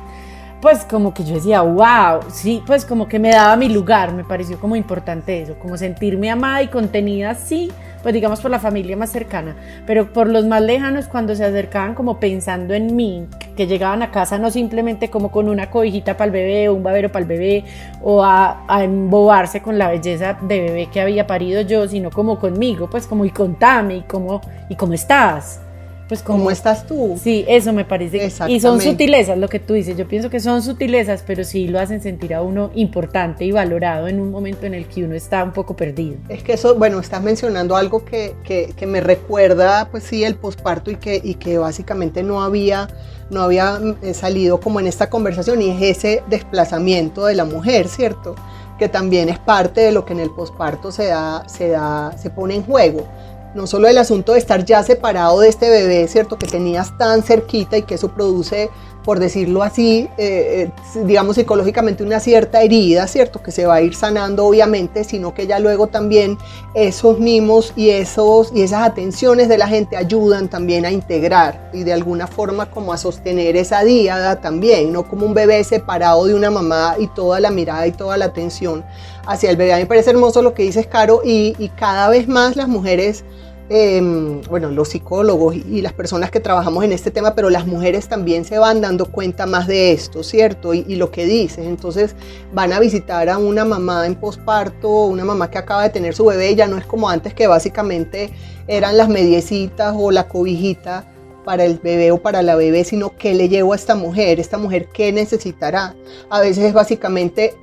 Pues 0.61 0.83
como 0.83 1.13
que 1.13 1.23
yo 1.23 1.35
decía, 1.35 1.61
wow, 1.61 2.19
sí, 2.29 2.61
pues 2.67 2.83
como 2.83 3.07
que 3.07 3.17
me 3.17 3.31
daba 3.31 3.55
mi 3.55 3.69
lugar, 3.69 4.13
me 4.13 4.25
pareció 4.25 4.59
como 4.59 4.75
importante 4.75 5.41
eso, 5.41 5.55
como 5.57 5.77
sentirme 5.77 6.29
amada 6.29 6.61
y 6.61 6.67
contenida, 6.67 7.33
sí, 7.33 7.71
pues 8.03 8.13
digamos 8.13 8.41
por 8.41 8.51
la 8.51 8.59
familia 8.59 8.97
más 8.97 9.09
cercana, 9.09 9.55
pero 9.87 10.11
por 10.11 10.27
los 10.27 10.45
más 10.45 10.61
lejanos 10.61 11.07
cuando 11.07 11.33
se 11.33 11.45
acercaban 11.45 11.95
como 11.95 12.19
pensando 12.19 12.73
en 12.73 12.93
mí, 12.93 13.25
que 13.55 13.67
llegaban 13.67 14.01
a 14.01 14.11
casa 14.11 14.37
no 14.37 14.51
simplemente 14.51 15.09
como 15.09 15.31
con 15.31 15.47
una 15.47 15.69
cobijita 15.69 16.17
para 16.17 16.25
el 16.25 16.31
bebé 16.31 16.67
o 16.67 16.73
un 16.73 16.83
babero 16.83 17.09
para 17.09 17.23
el 17.23 17.29
bebé 17.29 17.63
o 18.01 18.21
a, 18.21 18.65
a, 18.67 18.83
embobarse 18.83 19.61
con 19.61 19.77
la 19.77 19.89
belleza 19.89 20.37
de 20.41 20.59
bebé 20.59 20.87
que 20.87 20.99
había 20.99 21.25
parido 21.25 21.61
yo, 21.61 21.87
sino 21.87 22.11
como 22.11 22.37
conmigo, 22.37 22.89
pues 22.89 23.07
como 23.07 23.23
y 23.23 23.29
contame 23.29 23.95
y 23.95 24.01
cómo, 24.01 24.41
y 24.67 24.75
cómo 24.75 24.91
estás 24.91 25.61
pues 26.09 26.23
¿Cómo 26.23 26.49
estás 26.49 26.87
tú? 26.87 27.19
Sí, 27.21 27.45
eso 27.47 27.71
me 27.71 27.85
parece. 27.85 28.31
Y 28.47 28.59
son 28.59 28.81
sutilezas, 28.81 29.37
lo 29.37 29.47
que 29.47 29.59
tú 29.59 29.75
dices. 29.75 29.95
Yo 29.95 30.07
pienso 30.07 30.31
que 30.31 30.39
son 30.39 30.63
sutilezas, 30.63 31.23
pero 31.25 31.43
sí 31.43 31.67
lo 31.67 31.79
hacen 31.79 32.01
sentir 32.01 32.33
a 32.33 32.41
uno 32.41 32.71
importante 32.73 33.45
y 33.45 33.51
valorado 33.51 34.07
en 34.07 34.19
un 34.19 34.31
momento 34.31 34.65
en 34.65 34.73
el 34.73 34.87
que 34.87 35.05
uno 35.05 35.13
está 35.13 35.43
un 35.43 35.53
poco 35.53 35.75
perdido. 35.75 36.17
Es 36.27 36.41
que 36.41 36.53
eso, 36.53 36.73
bueno, 36.73 36.99
estás 36.99 37.21
mencionando 37.21 37.75
algo 37.75 38.03
que, 38.05 38.33
que, 38.43 38.73
que 38.75 38.87
me 38.87 39.01
recuerda, 39.01 39.89
pues 39.91 40.03
sí, 40.03 40.23
el 40.23 40.33
posparto 40.33 40.89
y 40.89 40.95
que, 40.95 41.21
y 41.23 41.35
que 41.35 41.59
básicamente 41.59 42.23
no 42.23 42.41
había, 42.41 42.87
no 43.29 43.43
había 43.43 43.79
eh, 44.01 44.15
salido 44.15 44.59
como 44.59 44.79
en 44.79 44.87
esta 44.87 45.11
conversación 45.11 45.61
y 45.61 45.69
es 45.69 45.97
ese 45.97 46.23
desplazamiento 46.27 47.27
de 47.27 47.35
la 47.35 47.45
mujer, 47.45 47.87
¿cierto? 47.87 48.33
Que 48.79 48.89
también 48.89 49.29
es 49.29 49.37
parte 49.37 49.81
de 49.81 49.91
lo 49.91 50.05
que 50.05 50.13
en 50.13 50.21
el 50.21 50.31
posparto 50.31 50.91
se 50.91 51.05
da, 51.05 51.47
se 51.47 51.67
da, 51.67 52.17
se 52.17 52.31
pone 52.31 52.55
en 52.55 52.63
juego 52.63 53.05
no 53.53 53.67
solo 53.67 53.87
el 53.87 53.97
asunto 53.97 54.33
de 54.33 54.39
estar 54.39 54.63
ya 54.65 54.83
separado 54.83 55.39
de 55.39 55.49
este 55.49 55.69
bebé, 55.69 56.07
¿cierto? 56.07 56.37
Que 56.37 56.47
tenías 56.47 56.97
tan 56.97 57.23
cerquita 57.23 57.77
y 57.77 57.83
que 57.83 57.95
eso 57.95 58.09
produce, 58.09 58.69
por 59.03 59.19
decirlo 59.19 59.63
así, 59.63 60.09
eh, 60.17 60.69
eh, 60.97 61.01
digamos 61.05 61.35
psicológicamente 61.35 62.03
una 62.03 62.19
cierta 62.19 62.61
herida, 62.61 63.07
¿cierto? 63.07 63.41
Que 63.41 63.51
se 63.51 63.65
va 63.65 63.75
a 63.75 63.81
ir 63.81 63.95
sanando 63.95 64.45
obviamente, 64.45 65.03
sino 65.03 65.33
que 65.33 65.47
ya 65.47 65.59
luego 65.59 65.87
también 65.87 66.37
esos 66.73 67.19
mimos 67.19 67.73
y, 67.75 67.89
esos, 67.89 68.51
y 68.53 68.61
esas 68.61 68.83
atenciones 68.83 69.47
de 69.47 69.57
la 69.57 69.67
gente 69.67 69.95
ayudan 69.95 70.49
también 70.49 70.85
a 70.85 70.91
integrar 70.91 71.71
y 71.73 71.83
de 71.83 71.93
alguna 71.93 72.27
forma 72.27 72.69
como 72.69 72.91
a 72.91 72.97
sostener 72.97 73.55
esa 73.55 73.83
díada 73.83 74.41
también, 74.41 74.91
no 74.91 75.07
como 75.07 75.25
un 75.25 75.33
bebé 75.33 75.63
separado 75.63 76.25
de 76.25 76.35
una 76.35 76.51
mamá 76.51 76.95
y 76.99 77.07
toda 77.07 77.39
la 77.39 77.51
mirada 77.51 77.87
y 77.87 77.91
toda 77.91 78.17
la 78.17 78.25
atención 78.25 78.83
hacia 79.25 79.49
el 79.49 79.55
bebé. 79.55 79.73
A 79.73 79.77
mí 79.77 79.83
me 79.83 79.87
parece 79.87 80.09
hermoso 80.09 80.41
lo 80.41 80.53
que 80.53 80.63
dices, 80.63 80.87
Caro, 80.87 81.21
y 81.23 81.71
cada 81.77 82.09
vez 82.09 82.27
más 82.27 82.55
las 82.55 82.67
mujeres 82.67 83.23
Em, 83.71 84.41
bueno, 84.49 84.71
los 84.71 84.89
psicólogos 84.89 85.55
y, 85.55 85.83
las 85.83 85.93
personas 85.93 86.31
que 86.31 86.39
trabajamos 86.39 86.83
en 86.83 86.91
este 86.91 87.11
tema, 87.11 87.35
pero 87.35 87.51
las 87.51 87.67
mujeres 87.67 88.09
también 88.09 88.43
se 88.43 88.57
van 88.57 88.81
dando 88.81 89.05
cuenta 89.05 89.45
más 89.45 89.67
de 89.67 89.91
esto, 89.91 90.23
¿cierto? 90.23 90.73
Y, 90.73 90.95
lo 90.95 91.11
que 91.11 91.25
dices, 91.25 91.67
entonces 91.67 92.15
van 92.51 92.73
a 92.73 92.79
visitar 92.79 93.29
a 93.29 93.37
una 93.37 93.65
mamá 93.65 94.07
en 94.07 94.15
posparto, 94.15 94.89
una 95.05 95.23
mamá 95.23 95.51
que 95.51 95.59
acaba 95.59 95.83
de 95.83 95.91
tener 95.91 96.15
su 96.15 96.25
bebé, 96.25 96.55
ya 96.55 96.67
no 96.67 96.77
es 96.77 96.85
como 96.85 97.09
antes 97.09 97.35
que 97.35 97.45
básicamente 97.45 98.31
eran 98.67 98.97
las 98.97 99.07
mediecitas 99.07 99.93
o 99.95 100.09
la 100.09 100.27
cobijita 100.27 101.05
para 101.45 101.63
el 101.63 101.77
bebé 101.77 102.11
o 102.11 102.17
para 102.17 102.41
la 102.41 102.55
bebé, 102.55 102.83
sino 102.83 103.15
qué 103.17 103.35
le 103.35 103.49
llevo 103.49 103.73
a 103.73 103.75
esta 103.75 103.93
mujer, 103.93 104.39
esta 104.39 104.57
mujer 104.57 104.87
qué 104.91 105.11
necesitará. 105.11 105.95
A 106.31 106.41
veces 106.41 106.65
es 106.65 106.73
básicamente 106.73 107.55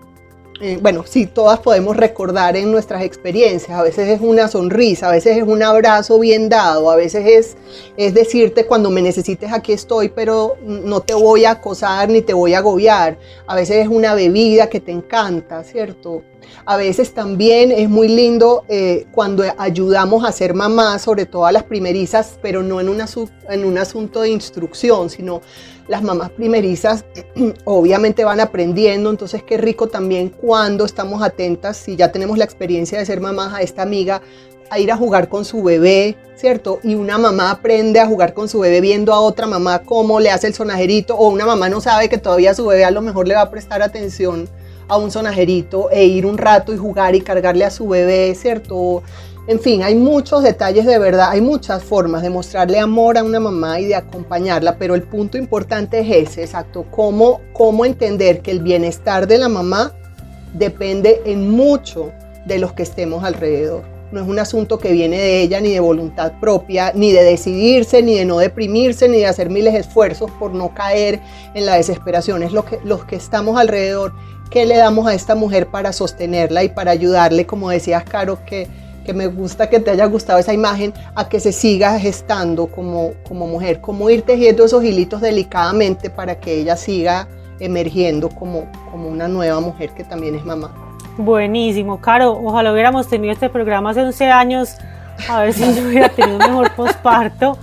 eh, 0.60 0.78
bueno, 0.80 1.04
sí, 1.06 1.26
todas 1.26 1.60
podemos 1.60 1.96
recordar 1.96 2.56
en 2.56 2.72
nuestras 2.72 3.02
experiencias. 3.02 3.78
A 3.78 3.82
veces 3.82 4.08
es 4.08 4.20
una 4.20 4.48
sonrisa, 4.48 5.08
a 5.08 5.12
veces 5.12 5.36
es 5.36 5.42
un 5.42 5.62
abrazo 5.62 6.18
bien 6.18 6.48
dado, 6.48 6.90
a 6.90 6.96
veces 6.96 7.26
es, 7.26 7.56
es 7.96 8.14
decirte 8.14 8.64
cuando 8.64 8.88
me 8.90 9.02
necesites 9.02 9.52
aquí 9.52 9.72
estoy, 9.72 10.08
pero 10.08 10.56
no 10.62 11.00
te 11.00 11.12
voy 11.12 11.44
a 11.44 11.52
acosar 11.52 12.08
ni 12.08 12.22
te 12.22 12.32
voy 12.32 12.54
a 12.54 12.58
agobiar. 12.58 13.18
A 13.46 13.54
veces 13.54 13.76
es 13.84 13.88
una 13.88 14.14
bebida 14.14 14.68
que 14.70 14.80
te 14.80 14.92
encanta, 14.92 15.62
¿cierto? 15.62 16.22
A 16.64 16.76
veces 16.76 17.14
también 17.14 17.72
es 17.72 17.88
muy 17.88 18.08
lindo 18.08 18.64
eh, 18.68 19.06
cuando 19.12 19.44
ayudamos 19.58 20.24
a 20.24 20.32
ser 20.32 20.54
mamás, 20.54 21.02
sobre 21.02 21.26
todo 21.26 21.46
a 21.46 21.52
las 21.52 21.64
primerizas, 21.64 22.38
pero 22.42 22.62
no 22.62 22.80
en, 22.80 22.88
una, 22.88 23.06
en 23.48 23.64
un 23.64 23.78
asunto 23.78 24.22
de 24.22 24.30
instrucción, 24.30 25.10
sino 25.10 25.40
las 25.88 26.02
mamás 26.02 26.30
primerizas 26.30 27.04
obviamente 27.64 28.24
van 28.24 28.40
aprendiendo, 28.40 29.10
entonces 29.10 29.42
qué 29.42 29.56
rico 29.56 29.88
también 29.88 30.30
cuando 30.30 30.84
estamos 30.84 31.22
atentas, 31.22 31.76
si 31.76 31.96
ya 31.96 32.10
tenemos 32.10 32.38
la 32.38 32.44
experiencia 32.44 32.98
de 32.98 33.06
ser 33.06 33.20
mamás, 33.20 33.54
a 33.54 33.62
esta 33.62 33.82
amiga, 33.82 34.20
a 34.70 34.78
ir 34.78 34.90
a 34.90 34.96
jugar 34.96 35.28
con 35.28 35.44
su 35.44 35.62
bebé, 35.62 36.16
¿cierto? 36.34 36.80
Y 36.82 36.94
una 36.94 37.18
mamá 37.18 37.50
aprende 37.50 38.00
a 38.00 38.06
jugar 38.06 38.34
con 38.34 38.48
su 38.48 38.60
bebé 38.60 38.80
viendo 38.80 39.12
a 39.12 39.20
otra 39.20 39.46
mamá 39.46 39.80
cómo 39.80 40.20
le 40.20 40.30
hace 40.30 40.48
el 40.48 40.54
sonajerito, 40.54 41.16
o 41.16 41.28
una 41.28 41.46
mamá 41.46 41.68
no 41.68 41.80
sabe 41.80 42.08
que 42.08 42.18
todavía 42.18 42.54
su 42.54 42.66
bebé 42.66 42.84
a 42.84 42.90
lo 42.90 43.02
mejor 43.02 43.28
le 43.28 43.34
va 43.34 43.42
a 43.42 43.50
prestar 43.50 43.82
atención 43.82 44.48
a 44.88 44.96
un 44.96 45.10
sonajerito 45.10 45.90
e 45.90 46.04
ir 46.04 46.26
un 46.26 46.38
rato 46.38 46.72
y 46.72 46.76
jugar 46.76 47.14
y 47.14 47.20
cargarle 47.20 47.64
a 47.64 47.70
su 47.70 47.88
bebé, 47.88 48.34
¿cierto? 48.34 49.02
En 49.48 49.60
fin, 49.60 49.82
hay 49.84 49.94
muchos 49.94 50.42
detalles 50.42 50.86
de 50.86 50.98
verdad, 50.98 51.30
hay 51.30 51.40
muchas 51.40 51.84
formas 51.84 52.22
de 52.22 52.30
mostrarle 52.30 52.80
amor 52.80 53.16
a 53.16 53.22
una 53.22 53.38
mamá 53.38 53.78
y 53.78 53.84
de 53.84 53.94
acompañarla, 53.94 54.76
pero 54.76 54.96
el 54.96 55.04
punto 55.04 55.38
importante 55.38 56.00
es 56.00 56.30
ese, 56.30 56.42
exacto, 56.42 56.84
cómo, 56.90 57.40
cómo 57.52 57.84
entender 57.84 58.40
que 58.42 58.50
el 58.50 58.60
bienestar 58.60 59.28
de 59.28 59.38
la 59.38 59.48
mamá 59.48 59.92
depende 60.52 61.22
en 61.26 61.50
mucho 61.50 62.10
de 62.44 62.58
los 62.58 62.72
que 62.72 62.82
estemos 62.82 63.22
alrededor. 63.22 63.84
No 64.12 64.20
es 64.22 64.28
un 64.28 64.38
asunto 64.38 64.78
que 64.78 64.92
viene 64.92 65.18
de 65.18 65.42
ella 65.42 65.60
ni 65.60 65.72
de 65.72 65.80
voluntad 65.80 66.32
propia, 66.40 66.92
ni 66.94 67.12
de 67.12 67.24
decidirse, 67.24 68.02
ni 68.02 68.14
de 68.14 68.24
no 68.24 68.38
deprimirse, 68.38 69.08
ni 69.08 69.18
de 69.18 69.26
hacer 69.26 69.50
miles 69.50 69.72
de 69.72 69.80
esfuerzos 69.80 70.30
por 70.32 70.54
no 70.54 70.74
caer 70.74 71.20
en 71.54 71.66
la 71.66 71.74
desesperación. 71.74 72.44
Es 72.44 72.52
lo 72.52 72.64
que, 72.64 72.78
los 72.84 73.04
que 73.04 73.16
estamos 73.16 73.58
alrededor, 73.58 74.12
qué 74.50 74.66
le 74.66 74.76
damos 74.76 75.06
a 75.06 75.14
esta 75.14 75.34
mujer 75.34 75.66
para 75.66 75.92
sostenerla 75.92 76.64
y 76.64 76.68
para 76.68 76.90
ayudarle, 76.90 77.46
como 77.46 77.70
decías, 77.70 78.04
Caro, 78.04 78.38
que 78.44 78.68
que 79.06 79.14
me 79.14 79.28
gusta 79.28 79.70
que 79.70 79.78
te 79.78 79.92
haya 79.92 80.04
gustado 80.06 80.40
esa 80.40 80.52
imagen, 80.52 80.92
a 81.14 81.28
que 81.28 81.38
se 81.38 81.52
siga 81.52 81.98
gestando 81.98 82.66
como, 82.66 83.12
como 83.26 83.46
mujer, 83.46 83.80
como 83.80 84.10
ir 84.10 84.22
tejiendo 84.22 84.64
esos 84.64 84.82
hilitos 84.82 85.20
delicadamente 85.20 86.10
para 86.10 86.40
que 86.40 86.60
ella 86.60 86.76
siga 86.76 87.28
emergiendo 87.60 88.28
como, 88.28 88.66
como 88.90 89.08
una 89.08 89.28
nueva 89.28 89.60
mujer 89.60 89.90
que 89.90 90.02
también 90.04 90.34
es 90.34 90.44
mamá. 90.44 90.74
Buenísimo, 91.16 92.00
Caro, 92.00 92.32
ojalá 92.32 92.72
hubiéramos 92.72 93.08
tenido 93.08 93.32
este 93.32 93.48
programa 93.48 93.90
hace 93.90 94.02
11 94.02 94.30
años, 94.30 94.76
a 95.30 95.40
ver 95.40 95.54
si 95.54 95.62
yo 95.74 95.86
hubiera 95.88 96.08
tenido 96.10 96.36
un 96.36 96.44
mejor 96.44 96.74
posparto, 96.74 97.56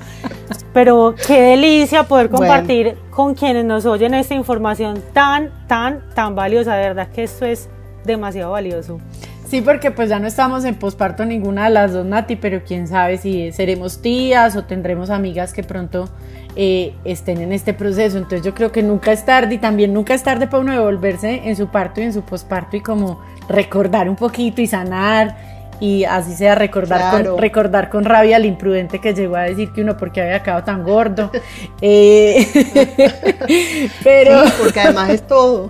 pero 0.73 1.15
qué 1.27 1.41
delicia 1.41 2.03
poder 2.03 2.29
compartir 2.29 2.97
con 3.11 3.35
quienes 3.35 3.63
nos 3.63 3.85
oyen 3.85 4.13
esta 4.13 4.33
información 4.33 5.01
tan, 5.13 5.51
tan, 5.67 6.03
tan 6.15 6.35
valiosa, 6.35 6.75
de 6.75 6.87
verdad 6.89 7.09
que 7.09 7.23
esto 7.23 7.45
es 7.45 7.69
demasiado 8.03 8.51
valioso. 8.51 8.99
Sí, 9.45 9.61
porque 9.61 9.91
pues 9.91 10.09
ya 10.09 10.17
no 10.17 10.25
estamos 10.25 10.65
en 10.65 10.73
posparto 10.73 11.25
ninguna 11.25 11.65
de 11.65 11.69
las 11.69 11.93
dos, 11.93 12.05
Nati, 12.05 12.37
pero 12.37 12.63
quién 12.65 12.87
sabe 12.87 13.19
si 13.19 13.51
seremos 13.51 14.01
tías 14.01 14.55
o 14.55 14.63
tendremos 14.63 15.11
amigas 15.11 15.53
que 15.53 15.63
pronto 15.63 16.09
eh, 16.55 16.95
estén 17.03 17.39
en 17.39 17.51
este 17.51 17.75
proceso. 17.75 18.17
Entonces 18.17 18.43
yo 18.43 18.55
creo 18.55 18.71
que 18.71 18.81
nunca 18.81 19.11
es 19.11 19.25
tarde 19.25 19.53
y 19.53 19.57
también 19.59 19.93
nunca 19.93 20.15
es 20.15 20.23
tarde 20.23 20.47
para 20.47 20.63
uno 20.63 20.71
devolverse 20.71 21.41
en 21.45 21.55
su 21.55 21.67
parto 21.67 22.01
y 22.01 22.05
en 22.05 22.13
su 22.13 22.23
posparto 22.23 22.77
y 22.77 22.81
como 22.81 23.21
recordar 23.47 24.09
un 24.09 24.15
poquito 24.15 24.59
y 24.59 24.65
sanar 24.65 25.52
y 25.83 26.05
así 26.05 26.33
sea 26.33 26.55
recordar, 26.55 27.11
con, 27.11 27.37
recordar 27.37 27.89
con 27.89 28.05
rabia 28.05 28.37
al 28.37 28.45
imprudente 28.45 28.99
que 28.99 29.13
llegó 29.13 29.35
a 29.35 29.41
decir 29.41 29.73
que 29.73 29.81
uno 29.81 29.97
porque 29.97 30.21
había 30.21 30.41
quedado 30.41 30.63
tan 30.63 30.81
gordo. 30.83 31.29
Eh, 31.85 32.47
pero 34.03 34.43
porque 34.61 34.79
además 34.79 35.09
es 35.09 35.27
todo. 35.27 35.69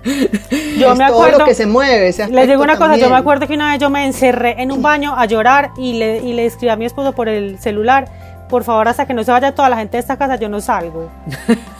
Yo 0.78 0.94
me 0.94 1.04
acuerdo 1.04 1.30
todo 1.30 1.38
lo 1.40 1.44
que 1.44 1.54
se 1.54 1.66
mueve. 1.66 2.14
Les 2.30 2.48
digo 2.48 2.62
una 2.62 2.76
cosa, 2.76 2.96
yo 2.96 3.10
me 3.10 3.16
acuerdo 3.16 3.48
que 3.48 3.54
una 3.54 3.72
vez 3.72 3.80
yo 3.80 3.90
me 3.90 4.06
encerré 4.06 4.62
en 4.62 4.70
un 4.70 4.80
baño 4.80 5.14
a 5.16 5.24
llorar 5.24 5.70
y 5.76 5.94
le, 5.94 6.18
y 6.18 6.34
le 6.34 6.46
escribí 6.46 6.70
a 6.70 6.76
mi 6.76 6.84
esposo 6.84 7.12
por 7.12 7.28
el 7.28 7.58
celular 7.58 8.06
por 8.48 8.62
favor, 8.62 8.86
hasta 8.86 9.06
que 9.06 9.14
no 9.14 9.24
se 9.24 9.32
vaya 9.32 9.52
toda 9.52 9.68
la 9.68 9.76
gente 9.76 9.96
de 9.96 10.02
esta 10.02 10.16
casa, 10.16 10.36
yo 10.36 10.48
no 10.48 10.60
salgo. 10.60 11.10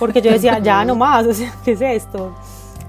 Porque 0.00 0.20
yo 0.20 0.32
decía, 0.32 0.58
ya 0.58 0.84
no 0.84 0.96
más, 0.96 1.24
o 1.26 1.32
sea, 1.32 1.52
¿qué 1.64 1.72
es 1.72 1.80
esto? 1.80 2.34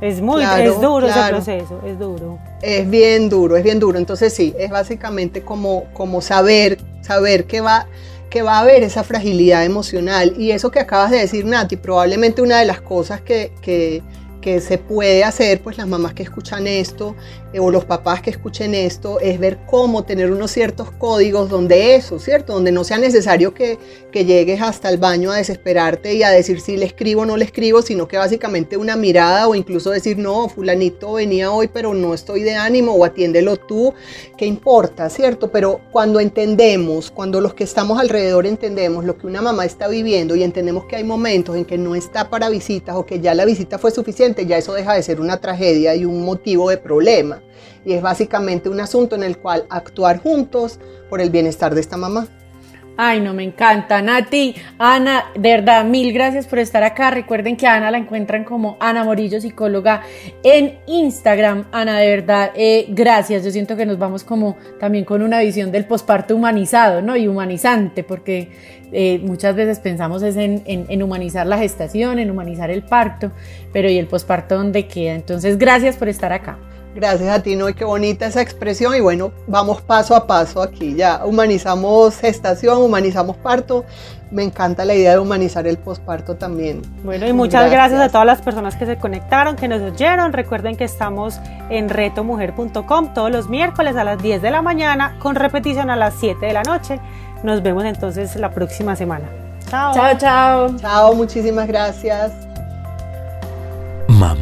Es 0.02 0.22
muy, 0.22 0.44
es 0.44 0.80
duro 0.82 1.08
ese 1.08 1.30
proceso, 1.30 1.82
es 1.86 1.98
duro. 1.98 2.38
Es 2.62 2.90
bien 2.90 3.30
duro, 3.30 3.56
es 3.56 3.64
bien 3.64 3.80
duro. 3.80 3.98
Entonces 3.98 4.34
sí, 4.34 4.54
es 4.60 4.70
básicamente 4.70 5.42
como, 5.42 5.86
como 5.94 6.22
saber, 6.22 6.80
saber 7.02 7.46
que 7.46 7.62
va, 7.62 7.88
que 8.30 8.42
va 8.42 8.58
a 8.58 8.60
haber 8.60 8.84
esa 8.84 9.04
fragilidad 9.04 9.64
emocional. 9.64 10.34
Y 10.38 10.52
eso 10.52 10.70
que 10.70 10.80
acabas 10.80 11.12
de 11.12 11.20
decir, 11.20 11.46
Nati, 11.46 11.78
probablemente 11.78 12.42
una 12.42 12.60
de 12.60 12.66
las 12.66 12.82
cosas 12.82 13.22
que, 13.22 13.54
que 13.62 14.04
que 14.46 14.62
se 14.62 14.78
puede 14.78 15.24
hacer, 15.24 15.60
pues 15.60 15.76
las 15.76 15.88
mamás 15.88 16.14
que 16.14 16.22
escuchan 16.22 16.68
esto 16.68 17.16
eh, 17.52 17.60
o 17.60 17.72
los 17.72 17.84
papás 17.84 18.22
que 18.22 18.30
escuchen 18.30 18.76
esto, 18.76 19.20
es 19.20 19.40
ver 19.40 19.58
cómo 19.66 20.04
tener 20.04 20.32
unos 20.32 20.52
ciertos 20.52 20.92
códigos 20.92 21.50
donde 21.50 21.96
eso, 21.96 22.20
¿cierto? 22.20 22.54
Donde 22.54 22.72
no 22.72 22.84
sea 22.84 23.00
necesario 23.00 23.56
que, 23.56 23.80
que 24.12 24.24
llegues 24.24 24.62
hasta 24.62 24.90
el 24.90 25.00
baño 25.00 25.32
a 25.32 25.38
desesperarte 25.38 26.14
y 26.14 26.22
a 26.22 26.30
decir 26.30 26.62
si 26.62 26.78
le 26.78 26.86
escribo 26.86 27.24
o 27.24 27.26
no 27.26 27.38
le 27.38 27.46
escribo, 27.46 27.82
sino 27.82 28.08
que 28.08 28.18
básicamente 28.18 28.78
una 28.78 28.96
mirada 28.96 29.48
o 29.48 29.56
incluso 29.56 29.90
decir, 29.90 30.20
no, 30.20 30.48
fulanito 30.48 31.14
venía 31.14 31.52
hoy, 31.52 31.68
pero 31.68 31.96
no 31.96 32.14
estoy 32.14 32.44
de 32.44 32.54
ánimo 32.54 32.94
o 32.94 33.04
atiéndelo 33.04 33.58
tú, 33.58 33.96
¿qué 34.38 34.46
importa, 34.46 35.10
¿cierto? 35.10 35.50
Pero 35.50 35.82
cuando 35.92 36.20
entendemos, 36.20 37.10
cuando 37.10 37.42
los 37.42 37.56
que 37.56 37.64
estamos 37.64 38.00
alrededor 38.00 38.46
entendemos 38.46 39.06
lo 39.06 39.18
que 39.18 39.26
una 39.26 39.42
mamá 39.42 39.66
está 39.66 39.88
viviendo 39.88 40.36
y 40.36 40.44
entendemos 40.44 40.86
que 40.86 40.98
hay 40.98 41.04
momentos 41.04 41.56
en 41.56 41.66
que 41.66 41.80
no 41.80 41.96
está 41.96 42.30
para 42.30 42.50
visitas 42.50 42.96
o 42.96 43.08
que 43.08 43.20
ya 43.20 43.34
la 43.34 43.46
visita 43.46 43.80
fue 43.80 43.90
suficiente, 43.90 44.35
ya 44.44 44.58
eso 44.58 44.74
deja 44.74 44.94
de 44.94 45.04
ser 45.04 45.22
una 45.22 45.38
tragedia 45.38 45.96
y 45.96 46.04
un 46.04 46.26
motivo 46.26 46.70
de 46.70 46.78
problema. 46.78 47.42
Y 47.86 47.94
es 47.94 48.02
básicamente 48.02 48.68
un 48.68 48.80
asunto 48.80 49.16
en 49.16 49.24
el 49.24 49.38
cual 49.38 49.66
actuar 49.70 50.20
juntos 50.22 50.80
por 51.10 51.22
el 51.22 51.30
bienestar 51.30 51.74
de 51.76 51.82
esta 51.82 51.98
mamá. 51.98 52.28
Ay, 52.98 53.20
no, 53.20 53.34
me 53.34 53.44
encanta. 53.44 54.02
Nati, 54.02 54.56
Ana, 54.78 55.26
de 55.36 55.50
verdad, 55.50 55.84
mil 55.84 56.14
gracias 56.14 56.48
por 56.48 56.60
estar 56.60 56.84
acá. 56.84 57.12
Recuerden 57.12 57.58
que 57.58 57.68
Ana 57.68 57.92
la 57.92 57.98
encuentran 57.98 58.46
como 58.46 58.78
Ana 58.80 59.04
Morillo, 59.04 59.42
psicóloga, 59.42 60.02
en 60.44 60.80
Instagram. 60.88 61.66
Ana, 61.74 62.00
de 62.00 62.08
verdad, 62.08 62.52
eh, 62.56 62.86
gracias. 62.90 63.44
Yo 63.44 63.52
siento 63.52 63.76
que 63.76 63.86
nos 63.86 64.00
vamos 64.00 64.24
como 64.24 64.56
también 64.80 65.04
con 65.04 65.22
una 65.22 65.40
visión 65.40 65.74
del 65.74 65.86
posparto 65.86 66.36
humanizado, 66.36 67.02
¿no? 67.02 67.18
Y 67.18 67.28
humanizante, 67.28 68.04
porque 68.04 68.50
eh, 68.94 69.20
muchas 69.24 69.56
veces 69.56 69.80
pensamos 69.80 70.24
es 70.24 70.38
en, 70.38 70.64
en, 70.66 71.04
humanizar 71.04 71.46
la 71.46 71.58
gestación, 71.58 72.18
en 72.20 72.32
humanizar 72.32 72.72
el 72.72 72.84
parto, 72.84 73.32
pero 73.74 73.90
¿y 73.90 73.98
el 73.98 74.08
posparto 74.08 74.56
dónde 74.56 74.88
queda? 74.88 75.16
Entonces, 75.16 75.58
gracias 75.58 75.98
por 75.98 76.08
estar 76.08 76.32
acá. 76.32 76.58
Gracias 76.96 77.30
a 77.30 77.44
ti, 77.44 77.58
¿no? 77.58 77.66
qué 77.76 77.84
bonita 77.84 78.26
esa 78.26 78.42
expresión. 78.42 78.96
Y 78.96 79.02
bueno, 79.02 79.34
vamos 79.48 79.82
paso 79.82 80.16
a 80.16 80.26
paso 80.26 80.62
aquí. 80.62 80.96
Ya 80.96 81.26
humanizamos 81.26 82.18
gestación, 82.18 82.78
humanizamos 82.78 83.36
parto. 83.36 83.84
Me 84.32 84.44
encanta 84.44 84.86
la 84.86 84.96
idea 84.96 85.12
de 85.12 85.20
humanizar 85.20 85.68
el 85.68 85.78
posparto 85.78 86.36
también. 86.36 86.82
Bueno, 87.04 87.28
y 87.28 87.34
muchas 87.34 87.70
gracias. 87.70 88.00
a 88.00 88.08
todas 88.08 88.26
las 88.26 88.42
personas 88.42 88.78
que 88.78 88.86
se 88.86 88.98
conectaron, 88.98 89.58
que 89.58 89.68
nos 89.68 89.82
oyeron. 89.82 90.32
Recuerden 90.32 90.78
que 90.78 90.86
estamos 90.86 91.38
en 91.70 91.90
retomujer.com 91.90 93.14
todos 93.14 93.30
los 93.30 93.50
miércoles 93.50 93.98
a 93.98 94.06
las 94.06 94.22
10 94.24 94.42
de 94.42 94.52
la 94.52 94.62
mañana, 94.62 95.18
con 95.20 95.36
repetición 95.36 95.90
a 95.90 95.98
las 95.98 96.14
7 96.18 96.46
de 96.46 96.54
la 96.54 96.64
noche. 96.64 97.02
Nos 97.44 97.62
vemos 97.62 97.84
entonces 97.84 98.38
la 98.38 98.52
próxima 98.52 98.96
semana. 98.96 99.26
Chao. 99.70 99.94
Chao, 99.94 100.18
chao. 100.18 100.78
Chao, 100.78 101.14
muchísimas 101.14 101.68
gracias. 101.68 102.55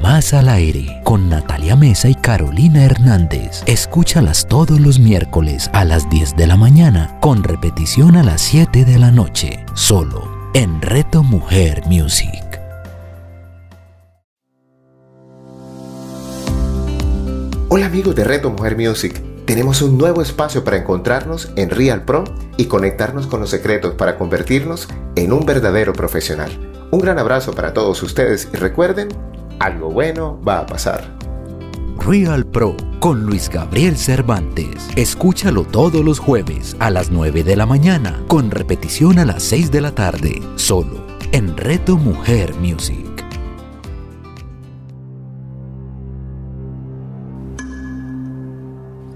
Mamás 0.04 0.34
al 0.34 0.50
aire 0.50 1.00
con 1.06 1.30
Natalia 1.30 1.78
Mesa 1.78 2.10
y 2.10 2.16
Carolina 2.16 2.84
Hernández. 2.84 3.64
Escúchalas 3.68 4.46
todos 4.50 4.82
los 4.82 5.00
miércoles 5.00 5.70
a 5.72 5.86
las 5.86 6.10
10 6.10 6.36
de 6.36 6.46
la 6.46 6.58
mañana 6.58 7.18
con 7.22 7.42
repetición 7.42 8.18
a 8.18 8.24
las 8.24 8.42
7 8.42 8.84
de 8.84 9.00
la 9.00 9.12
noche, 9.12 9.66
solo 9.76 10.50
en 10.54 10.82
Reto 10.82 11.24
Mujer 11.24 11.84
Music. 11.86 12.44
Hola 17.70 17.86
amigos 17.86 18.14
de 18.14 18.26
Reto 18.26 18.50
Mujer 18.50 18.76
Music. 18.76 19.22
Tenemos 19.46 19.82
un 19.82 19.98
nuevo 19.98 20.22
espacio 20.22 20.66
para 20.66 20.76
encontrarnos 20.76 21.54
en 21.56 21.70
Real 21.70 22.04
Pro 22.04 22.26
y 22.58 22.66
conectarnos 22.66 23.28
con 23.28 23.40
los 23.40 23.52
secretos 23.52 23.94
para 23.94 24.18
convertirnos 24.18 24.90
en 25.16 25.32
un 25.32 25.46
verdadero 25.46 25.94
profesional. 25.94 26.52
Un 26.92 27.00
gran 27.00 27.20
abrazo 27.20 27.54
para 27.54 27.74
todos 27.74 28.04
ustedes 28.04 28.50
y 28.54 28.58
recuerden 28.58 29.08
algo 29.64 29.90
bueno 29.90 30.40
va 30.46 30.60
a 30.60 30.66
pasar. 30.66 31.02
Real 32.06 32.46
Pro 32.46 32.76
con 33.00 33.26
Luis 33.26 33.50
Gabriel 33.50 33.96
Cervantes. 33.96 34.90
Escúchalo 34.98 35.64
todos 35.64 36.04
los 36.04 36.20
jueves 36.20 36.76
a 36.80 36.90
las 36.90 37.12
9 37.12 37.44
de 37.44 37.56
la 37.56 37.66
mañana, 37.66 38.22
con 38.28 38.52
repetición 38.52 39.20
a 39.20 39.26
las 39.26 39.42
6 39.44 39.72
de 39.72 39.82
la 39.82 39.92
tarde, 39.92 40.42
solo 40.56 41.06
en 41.32 41.56
Reto 41.56 41.96
Mujer 41.96 42.54
Music. 42.56 43.08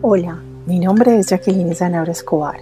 Hola, 0.01 0.39
mi 0.65 0.79
nombre 0.79 1.19
es 1.19 1.27
Jacqueline 1.27 1.75
Zanabra 1.75 2.13
Escobar. 2.13 2.61